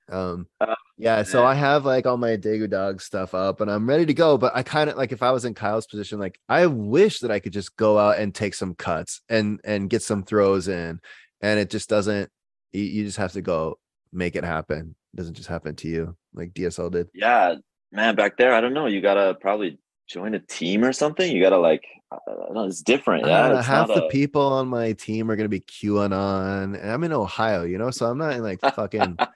[0.10, 1.45] Um Uh, yeah, so.
[1.45, 4.55] I have like all my Daegu dog stuff up and I'm ready to go, but
[4.55, 7.39] I kind of like if I was in Kyle's position, like I wish that I
[7.39, 10.99] could just go out and take some cuts and and get some throws in.
[11.41, 12.32] And it just doesn't
[12.72, 13.78] you, you just have to go
[14.12, 14.95] make it happen.
[15.14, 17.10] It doesn't just happen to you like DSL did.
[17.14, 17.55] yeah,
[17.91, 18.88] man, back there, I don't know.
[18.88, 19.78] You gotta probably
[20.08, 21.32] join a team or something.
[21.32, 23.26] You gotta like, I don't know, it's different.
[23.26, 26.91] Yeah, know, it's half the a- people on my team are gonna be QAnon, and
[26.91, 29.18] I'm in Ohio, you know, so I'm not in like fucking.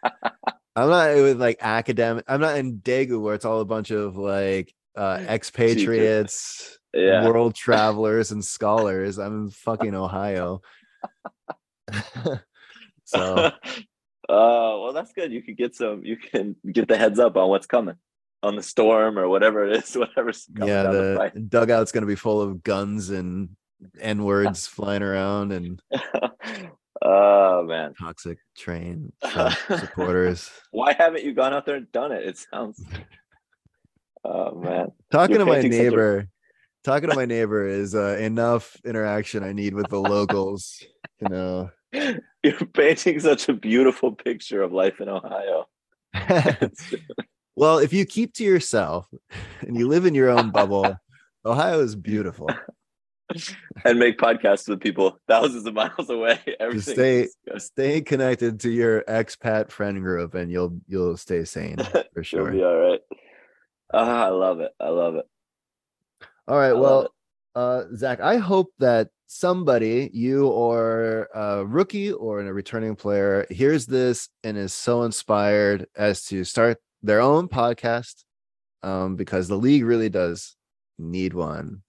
[0.73, 2.23] I'm not with like academic.
[2.29, 7.27] I'm not in Daegu where it's all a bunch of like uh expatriates, yeah.
[7.27, 9.19] world travelers, and scholars.
[9.19, 10.61] I'm in fucking Ohio.
[13.03, 13.51] so
[14.31, 15.33] uh, well, that's good.
[15.33, 16.05] You can get some.
[16.05, 17.95] You can get the heads up on what's coming,
[18.43, 22.15] on the storm or whatever it is, whatever's coming yeah, the the dugout's gonna be
[22.15, 23.49] full of guns and
[23.99, 25.81] n words flying around and
[27.01, 29.11] oh man, toxic train
[29.67, 30.49] supporters.
[30.71, 32.23] why haven't you gone out there and done it?
[32.27, 32.83] It sounds.
[34.23, 36.27] Oh man, talking You're to my such a- neighbor
[36.83, 40.83] talking to my neighbor is uh, enough interaction i need with the locals
[41.19, 41.69] you know
[42.43, 45.67] you're painting such a beautiful picture of life in Ohio.
[47.55, 49.07] Well if you keep to yourself
[49.61, 50.95] and you live in your own bubble
[51.45, 52.49] ohio is beautiful
[53.85, 56.39] and make podcasts with people thousands of miles away.
[56.59, 56.93] Everything.
[56.93, 57.27] stay-
[57.57, 62.51] stay connected to your expat friend group and you'll you'll stay sane for You'll sure
[62.51, 62.99] be all right.
[63.93, 64.71] Ah, I love it.
[64.79, 65.25] I love it.
[66.47, 67.09] all right I well
[67.55, 73.85] uh zach i hope that somebody you or a rookie or a returning player hears
[73.85, 78.23] this and is so inspired as to start their own podcast
[78.83, 80.55] um because the league really does
[80.97, 81.81] need one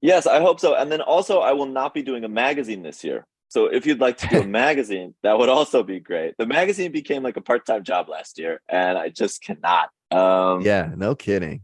[0.00, 0.74] Yes, I hope so.
[0.74, 3.26] And then also, I will not be doing a magazine this year.
[3.48, 6.34] So if you'd like to do a magazine, that would also be great.
[6.36, 9.88] The magazine became like a part-time job last year, and I just cannot.
[10.10, 11.62] Um, yeah no kidding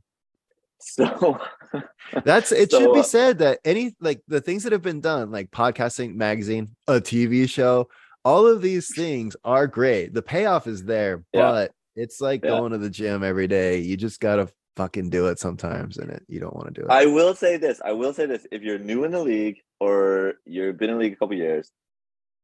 [0.81, 1.39] So
[2.25, 5.03] that's it So, should be uh, said that any like the things that have been
[5.03, 7.89] done like podcasting magazine a tv show
[8.25, 11.43] all of these things are great the payoff is there Yeah.
[11.51, 12.51] but it's like Yeah.
[12.51, 16.23] going to the gym every day you just gotta fucking do it sometimes and it
[16.29, 17.81] you don't want to do it I will say this.
[17.85, 18.47] I will say this.
[18.53, 21.71] If you're new in the league or you've been in the league a couple years,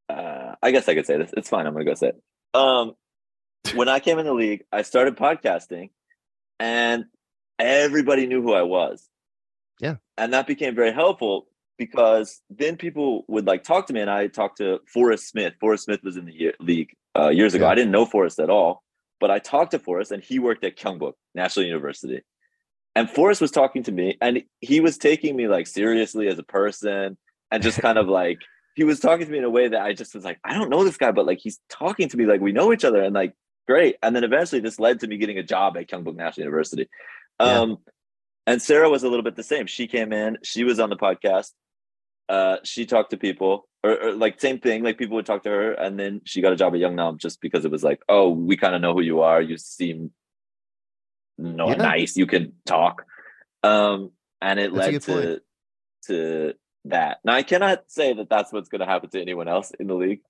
[0.09, 1.33] uh, I guess I could say this.
[1.37, 1.67] It's fine.
[1.67, 2.23] I'm gonna go say it.
[2.55, 2.93] Um,
[3.75, 5.91] when I came in the league, I started podcasting,
[6.61, 7.07] and
[7.59, 9.09] everybody knew who I was.
[9.81, 9.97] Yeah.
[10.17, 14.27] and that became very helpful because then people would like talk to me, and I
[14.29, 15.55] talked to Forrest Smith.
[15.61, 17.67] Forrest Smith was in the year, league uh, years ago.
[17.67, 17.73] Yeah.
[17.73, 18.83] I didn't know Forrest at all,
[19.21, 22.23] but I talked to Forrest, and he worked at Kyungpook National University.
[22.95, 26.43] And Forrest was talking to me, and he was taking me like seriously as a
[26.43, 27.17] person,
[27.51, 28.39] and just kind of like
[28.75, 30.71] he was talking to me in a way that I just was like, I don't
[30.71, 33.15] know this guy, but like he's talking to me like we know each other, and
[33.15, 33.35] like
[33.67, 33.97] great.
[34.03, 36.89] And then eventually, this led to me getting a job at Kyungpook National University.
[37.41, 37.47] Yeah.
[37.47, 37.79] Um,
[38.47, 39.67] and Sarah was a little bit the same.
[39.67, 41.53] She came in, she was on the podcast.
[42.29, 44.83] Uh, she talked to people, or, or like same thing.
[44.83, 47.41] Like people would talk to her, and then she got a job at Yeungnam just
[47.41, 49.41] because it was like, oh, we kind of know who you are.
[49.41, 50.11] You seem
[51.39, 51.77] no Yeah.
[51.77, 52.17] nice.
[52.17, 53.05] You can talk.
[53.63, 55.25] Um, and it That's led good point.
[55.25, 55.41] to
[56.07, 56.55] to
[56.87, 57.19] that.
[57.25, 59.95] Now I cannot say that that's what's going to happen to anyone else in the
[59.95, 60.21] league.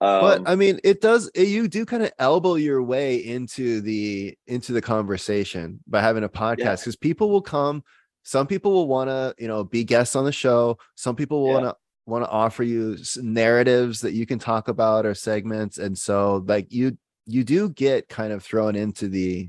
[0.00, 1.30] Um, but I mean, it does.
[1.34, 6.28] you do kind of elbow your way into the into the conversation by having a
[6.28, 7.84] podcast because people will come.
[8.24, 10.78] Some people will want to, you know, be guests on the show.
[10.96, 11.52] Some people will Yeah.
[11.52, 15.96] want to want to offer you narratives that you can talk about or segments, and
[15.96, 19.48] so like you you do get kind of thrown into the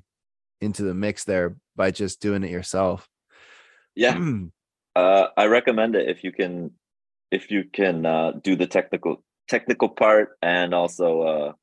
[0.61, 3.07] into the mix there by just doing it yourself.
[3.95, 4.17] yeah,
[4.95, 6.71] uh, I recommend it if you can
[7.31, 11.53] if you can uh, do the technical technical part and also uh,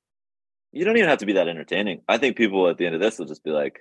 [0.73, 2.03] you don't even have to be that entertaining.
[2.09, 3.81] I think people at the end of this will just be like,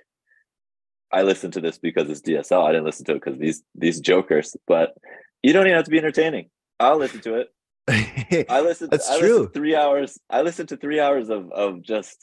[1.12, 2.64] I listened to this because it's DSL.
[2.64, 4.56] I didn't listen to it because these these jokers.
[4.66, 4.94] But
[5.42, 6.50] you don't even have to be entertaining.
[6.80, 7.48] I'll listen to it.
[8.48, 8.90] I listened.
[8.90, 9.38] That's I true.
[9.38, 10.18] Listened three hours.
[10.30, 12.16] I listened to three hours of of just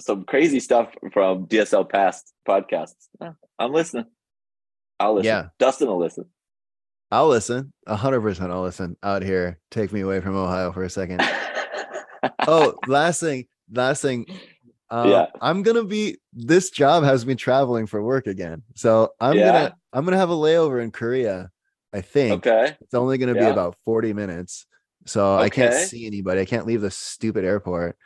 [0.00, 3.08] some crazy stuff from DSL past podcasts.
[3.58, 4.04] I'm listening.
[5.00, 5.26] I'll listen.
[5.26, 5.48] Yeah.
[5.58, 6.26] Dustin will listen.
[7.10, 7.72] I'll listen.
[7.86, 8.52] A hundred percent.
[8.52, 9.58] I'll listen out here.
[9.70, 11.22] Take me away from Ohio for a second.
[12.46, 14.26] oh, last thing, last thing.
[14.90, 15.26] Um, Yeah.
[15.40, 16.18] I'm gonna be.
[16.32, 19.46] This job has me traveling for work again, so I'm Yeah.
[19.52, 21.50] gonna I'm gonna have a layover in Korea.
[21.92, 22.76] I think okay.
[22.80, 24.66] it's only gonna be about 40 minutes,
[25.06, 26.40] so I can't see anybody.
[26.40, 27.96] I can't leave the stupid airport.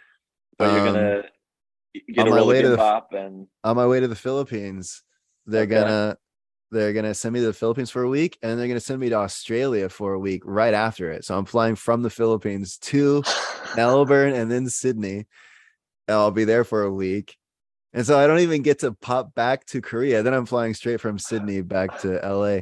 [0.61, 1.22] You're Um, gonna
[2.09, 4.14] get on a my roll way to the- pop and On my way to the
[4.16, 5.03] Philippines,
[5.47, 5.74] they're Okay.
[5.74, 6.16] gonna
[6.70, 9.11] they're gonna send me to the Philippines for a week, and they're gonna send me
[9.11, 11.22] to Australia for a week right after it.
[11.24, 13.22] So I'm flying from the Philippines to
[13.76, 15.26] Melbourne and then Sydney.
[16.20, 17.36] I'll be there for a week.
[17.92, 20.22] And so I don't even get to pop back to Korea.
[20.22, 22.60] Then I'm flying straight from Sydney back to LA.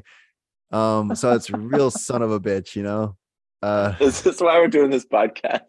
[0.77, 3.17] Um, so it's real son of a bitch, you know.
[3.63, 5.63] Uh, this is why we're doing this podcast.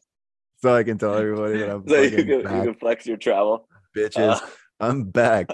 [0.62, 3.68] so I can tell everybody that I'm So you can, you can flex your travel.
[3.96, 4.42] bitches.
[4.42, 4.48] Uh,
[4.80, 5.48] I'm back.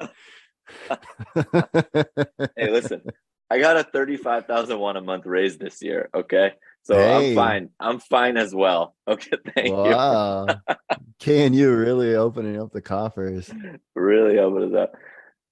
[2.56, 3.02] hey, listen,
[3.50, 6.10] I got a thirty-five thousand one a month raise this year.
[6.14, 6.54] Okay,
[6.88, 7.32] so Hey.
[7.32, 7.70] I'm fine.
[7.80, 8.96] I'm fine as well.
[9.08, 9.74] Okay, thank you.
[9.74, 10.48] wow.
[11.22, 13.50] KNU really opening up the coffers.
[13.96, 14.94] Really open it up.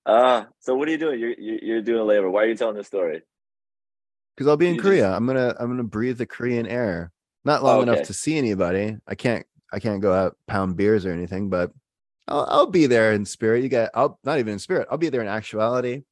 [0.05, 1.19] Uh so what are you doing?
[1.19, 2.29] You're you're, you're doing a labor.
[2.29, 3.21] Why are you telling this story?
[4.35, 5.11] because I'll be in You just- Korea.
[5.15, 7.11] I'm gonna I'm gonna breathe the Korean air.
[7.45, 7.91] Not long Okay.
[7.91, 8.97] enough to see anybody.
[9.07, 11.71] I can't I can't go out pound beers or anything, but
[12.27, 13.63] I'll I'll be there in spirit.
[13.63, 14.87] You got I'll not even in spirit.
[14.91, 16.03] I'll be there in actuality.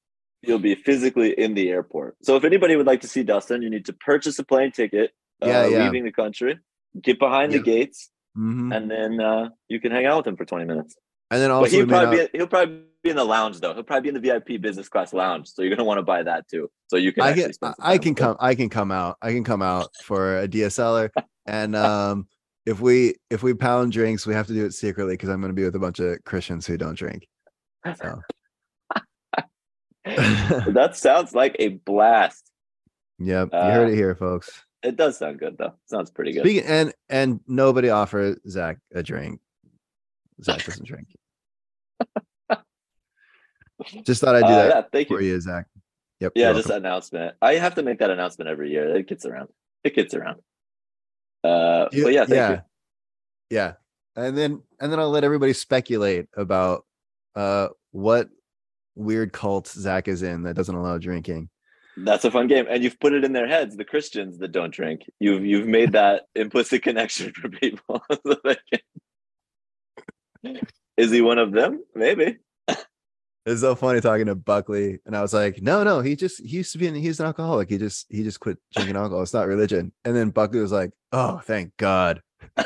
[0.46, 2.16] You'll be physically in the airport.
[2.22, 5.12] So if anybody would like to see Dustin, you need to purchase a plane ticket.
[5.42, 5.84] Uh, Yeah, yeah.
[5.86, 6.60] Leaving the country,
[7.02, 7.60] get behind Yeah.
[7.60, 8.76] the gates, Mhm.
[8.76, 10.96] and then uh, you can hang out with him for twenty minutes.
[11.32, 13.74] And then also he'll probably not- be he'll probably be in the lounge though.
[13.74, 15.48] He'll probably be in the VIP business class lounge.
[15.48, 16.70] So you're gonna want to buy that too.
[16.90, 19.18] So you can I can I can come I can come out.
[19.22, 21.10] I can come out for a DSLer.
[21.46, 22.28] And um
[22.66, 25.54] if we if we pound drinks, we have to do it secretly because I'm gonna
[25.54, 27.28] be with a bunch of Christians who don't drink.
[27.98, 28.22] So
[30.74, 32.52] that sounds like a blast.
[33.20, 34.64] yep, you heard Uh, it here, folks.
[34.84, 35.74] It does sound good though.
[35.86, 36.42] Sounds pretty good.
[36.44, 39.40] Speaking and and nobody offer Zach a drink.
[40.44, 41.08] Zach doesn't drink.
[44.06, 45.34] Just thought I'd do Uh, that yeah, thank for you.
[45.34, 45.66] you, Zach.
[46.20, 46.34] Yep.
[46.36, 46.86] Yeah, just welcome.
[46.86, 47.36] announcement.
[47.42, 48.96] I have to make that announcement every year.
[48.96, 49.50] It gets around.
[49.84, 50.42] It gets around.
[51.44, 52.62] Uh, You- but yeah, thank yeah, you.
[53.50, 53.74] yeah.
[54.16, 56.86] And then and then I'll let everybody speculate about
[57.36, 58.30] uh what
[58.96, 61.50] weird cult Zach is in that doesn't allow drinking.
[61.96, 63.78] That's a fun game, and you've put it in their heads.
[63.78, 68.04] The Christians that don't drink, you've you've made that implicit connection for people.
[68.28, 68.36] so
[70.44, 70.60] can-
[70.98, 71.84] Is he one of them?
[71.94, 72.38] Maybe.
[73.46, 76.58] It's so funny talking to Buckley, and I was like, "No, no, he just he
[76.58, 77.70] used to be an, he's an alcoholic.
[77.70, 79.22] He just he just quit drinking alcohol.
[79.22, 82.22] It's not religion." And then Buckley was like, "Oh, thank God."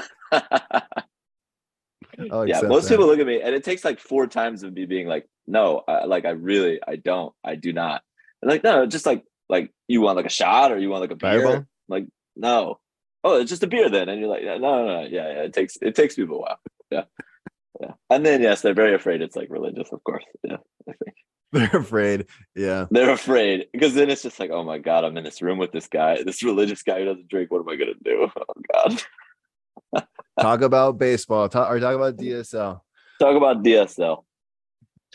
[2.20, 2.90] Yeah, most that.
[2.90, 5.84] people look at me, and it takes like four times of me being like, "No,
[5.88, 8.02] I, like I really, I don't, I do not."
[8.42, 11.12] And like, no, just like like you want like a shot or you want like
[11.12, 11.42] a beer?
[11.42, 11.66] Fireball?
[11.88, 12.80] Like, no.
[13.24, 15.44] Oh, it's just a beer then, and you're like, no, no, no, yeah, yeah.
[15.44, 16.60] It takes it takes people a while.
[16.92, 17.04] Yeah,
[17.82, 17.92] yeah.
[18.10, 20.24] And then yes, they're very afraid it's like religious, of course.
[20.44, 21.16] Yeah, I think
[21.54, 22.28] They're afraid.
[22.56, 22.88] Yeah.
[22.92, 25.72] they're afraid because then it's just like, oh my god, I'm in this room with
[25.72, 27.52] this guy, this religious guy who doesn't drink.
[27.52, 28.30] What am I gonna do?
[29.94, 30.04] Oh god.
[30.40, 31.48] Talk about baseball.
[31.50, 32.82] Talk or talk about DSL.
[33.20, 34.24] Talk about DSL.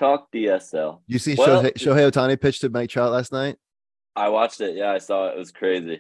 [0.03, 1.01] Talk DSL.
[1.07, 3.57] You see Well- Shohei, Shohei Ohtani pitched to Mike Trout last night.
[4.17, 4.75] I watched it.
[4.77, 5.35] Yeah, I saw it.
[5.37, 5.99] It was crazy.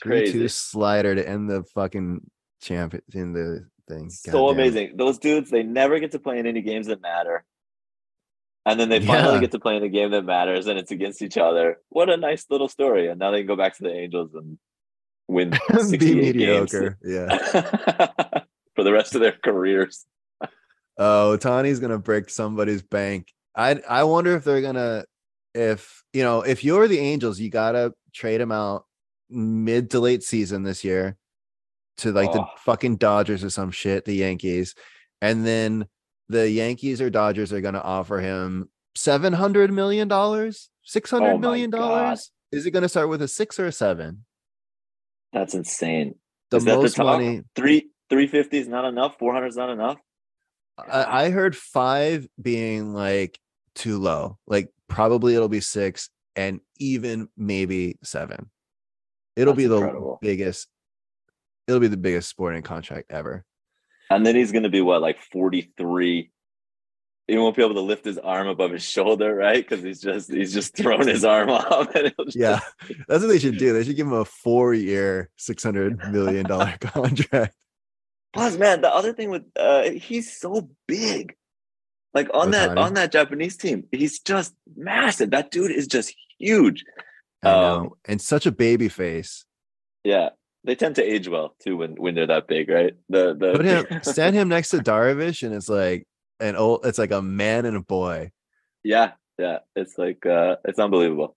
[0.00, 0.46] Two Crazy.
[0.48, 2.28] slider to end the fucking
[2.60, 4.10] champ in the thing.
[4.10, 4.54] So Goddamn.
[4.60, 4.96] amazing.
[4.96, 7.44] Those dudes, they never get to play in any games that matter.
[8.64, 9.40] And then they finally Yeah.
[9.40, 11.78] get to play in a game that matters and it's against each other.
[11.88, 13.08] What a nice little story.
[13.08, 14.56] And now they can go back to the Angels and
[15.26, 16.72] win Be 68 games.
[17.02, 17.36] Yeah.
[18.76, 20.06] for the rest of their careers.
[20.98, 25.04] Oh, Ohtani's gonna break somebody's bank I I wonder if they're gonna
[25.54, 28.86] if you know if you're the Angels, you gotta trade him out
[29.28, 31.16] mid to late season this year
[31.98, 32.48] to like the Oh.
[32.64, 34.74] fucking Dodgers or some shit, the Yankees,
[35.20, 35.86] and then
[36.28, 41.38] the Yankees or Dodgers are gonna offer him seven hundred million dollars, six hundred Oh
[41.38, 42.30] million dollars.
[42.50, 44.24] Is it gonna start with a six or a seven?
[45.34, 46.14] That's insane.
[46.50, 47.42] The Is that the most money.
[47.54, 49.18] Three three fifty is not enough.
[49.18, 49.98] Four hundred is not enough.
[50.78, 53.38] I, I heard five being like
[53.74, 54.38] too low.
[54.46, 58.50] Like probably it'll be six and even maybe seven.
[59.36, 60.18] It'll That's be the incredible.
[60.20, 60.68] biggest.
[61.68, 63.44] It'll be the biggest sporting contract ever.
[64.10, 66.30] And then he's gonna be what, like forty three.
[67.28, 69.66] He won't be able to lift his arm above his shoulder, right?
[69.66, 71.94] Because he's just he's just thrown his arm off.
[71.94, 72.60] And just- Yeah,
[73.08, 73.72] that's what they should do.
[73.72, 77.54] They should give him a four-year, six hundred million dollar contract.
[78.32, 81.34] Plus, man, the other thing with uh he's so big.
[82.14, 85.30] Like on that on that Japanese team, he's just massive.
[85.30, 86.84] That dude is just huge.
[87.42, 89.44] I know, Um, and such a baby face.
[90.04, 90.30] Yeah.
[90.64, 92.94] They tend to age well too when when they're that big, right?
[93.08, 96.06] The the Put him, stand him next to Darvish, and it's like
[96.38, 96.86] an old.
[96.86, 98.30] It's like a man and a boy.
[98.84, 99.58] Yeah, yeah.
[99.74, 101.36] It's like uh it's unbelievable.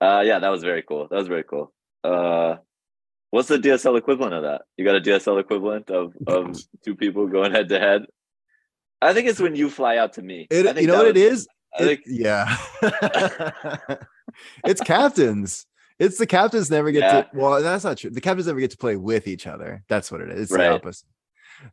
[0.00, 1.08] Uh yeah, that was very cool.
[1.08, 1.72] That was very cool.
[2.02, 2.56] Uh
[3.34, 4.62] what's the DSL equivalent of that?
[4.76, 8.06] You got a DSL equivalent of of two people going head to head?
[9.02, 10.46] I think it's when you fly out to me.
[10.50, 11.48] It, you know what it was- is?
[11.78, 12.56] I It- think yeah.
[14.64, 15.66] it's captains.
[15.98, 17.22] It's the captains never get Yeah.
[17.22, 18.10] to well, that's not true.
[18.10, 19.82] The captains never get to play with each other.
[19.88, 20.42] That's what it is.
[20.42, 20.68] It's Right.
[20.68, 21.06] the opposite.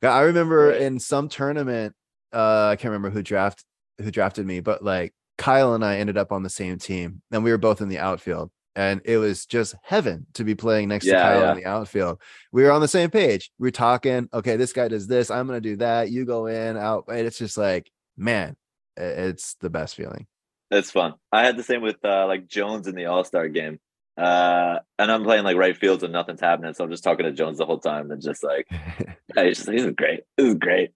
[0.02, 0.82] Yeah, I remember Right.
[0.82, 1.96] in some tournament,
[2.34, 3.64] uh, I can't remember who draft
[4.00, 7.44] who drafted me, but like Kyle and I ended up on the same team, and
[7.44, 8.52] we were both in the outfield.
[8.76, 11.52] And it was just heaven to be playing next to Yeah, Kyle yeah.
[11.52, 12.22] in the outfield.
[12.52, 13.52] We were on the same page.
[13.60, 16.78] We are talking, okay, this guy does this, I'm gonna do that, you go in,
[16.78, 17.06] out.
[17.10, 18.56] And it's just like, man,
[18.98, 20.26] it's the best feeling.
[20.70, 21.16] it's fun.
[21.32, 23.80] I had the same with uh like Jones in the All-Star game.
[24.18, 26.74] Uh and I'm playing like right field so nothing's happening.
[26.74, 29.68] So I'm just talking to Jones the whole time and just like yeah, he's just
[29.68, 30.22] like, this is great.
[30.38, 30.92] This is great.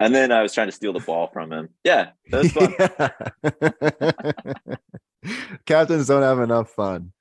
[0.00, 1.70] And then I was trying to steal the ball from him.
[1.84, 2.52] Yeah, that was
[4.62, 4.76] fun.
[5.66, 7.12] Captains don't have enough fun.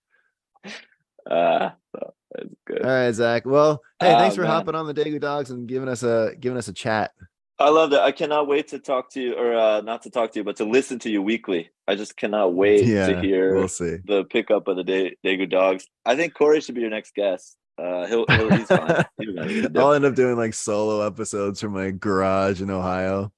[1.29, 2.83] Uh, so it's good.
[2.83, 3.45] All right, Zach.
[3.45, 4.51] Well, hey, thanks Oh, for man.
[4.51, 7.11] hopping on the Daegu Doggs and giving us a giving us a chat.
[7.59, 8.01] I love that.
[8.03, 10.57] I cannot wait to talk to you, or uh, not to talk to you, but
[10.57, 11.71] to listen to you weekly.
[11.87, 13.97] I just cannot wait yeah, to hear we'll see.
[14.05, 15.87] the pickup of the Daegu Doggs.
[16.05, 17.57] I think Corey should be your next guest.
[17.77, 19.05] Uh, he'll, he'll he's fine.
[19.19, 22.69] He's not gonna do- I'll end up doing like solo episodes from my garage in
[22.71, 23.31] Ohio.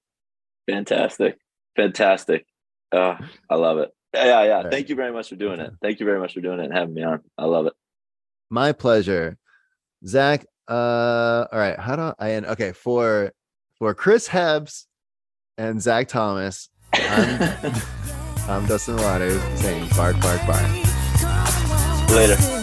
[0.70, 1.38] Fantastic,
[1.76, 2.46] fantastic.
[2.92, 3.16] Uh,
[3.50, 3.92] I love it.
[4.14, 4.44] Yeah, yeah.
[4.44, 4.62] yeah.
[4.62, 4.72] right.
[4.72, 5.72] Thank you very much for doing it.
[5.82, 7.22] Thank you very much for doing it and having me on.
[7.38, 7.74] I love it.
[8.50, 9.38] My pleasure,
[10.06, 10.46] Zach.
[10.68, 11.78] Uh, all right.
[11.78, 12.46] How do I end?
[12.46, 13.32] Okay, for
[13.78, 14.86] for Chris Hebs
[15.58, 17.74] and Zach Thomas, I'm,
[18.48, 22.10] I'm Dustin Waters saying bark, bark, bark.
[22.10, 22.59] Later.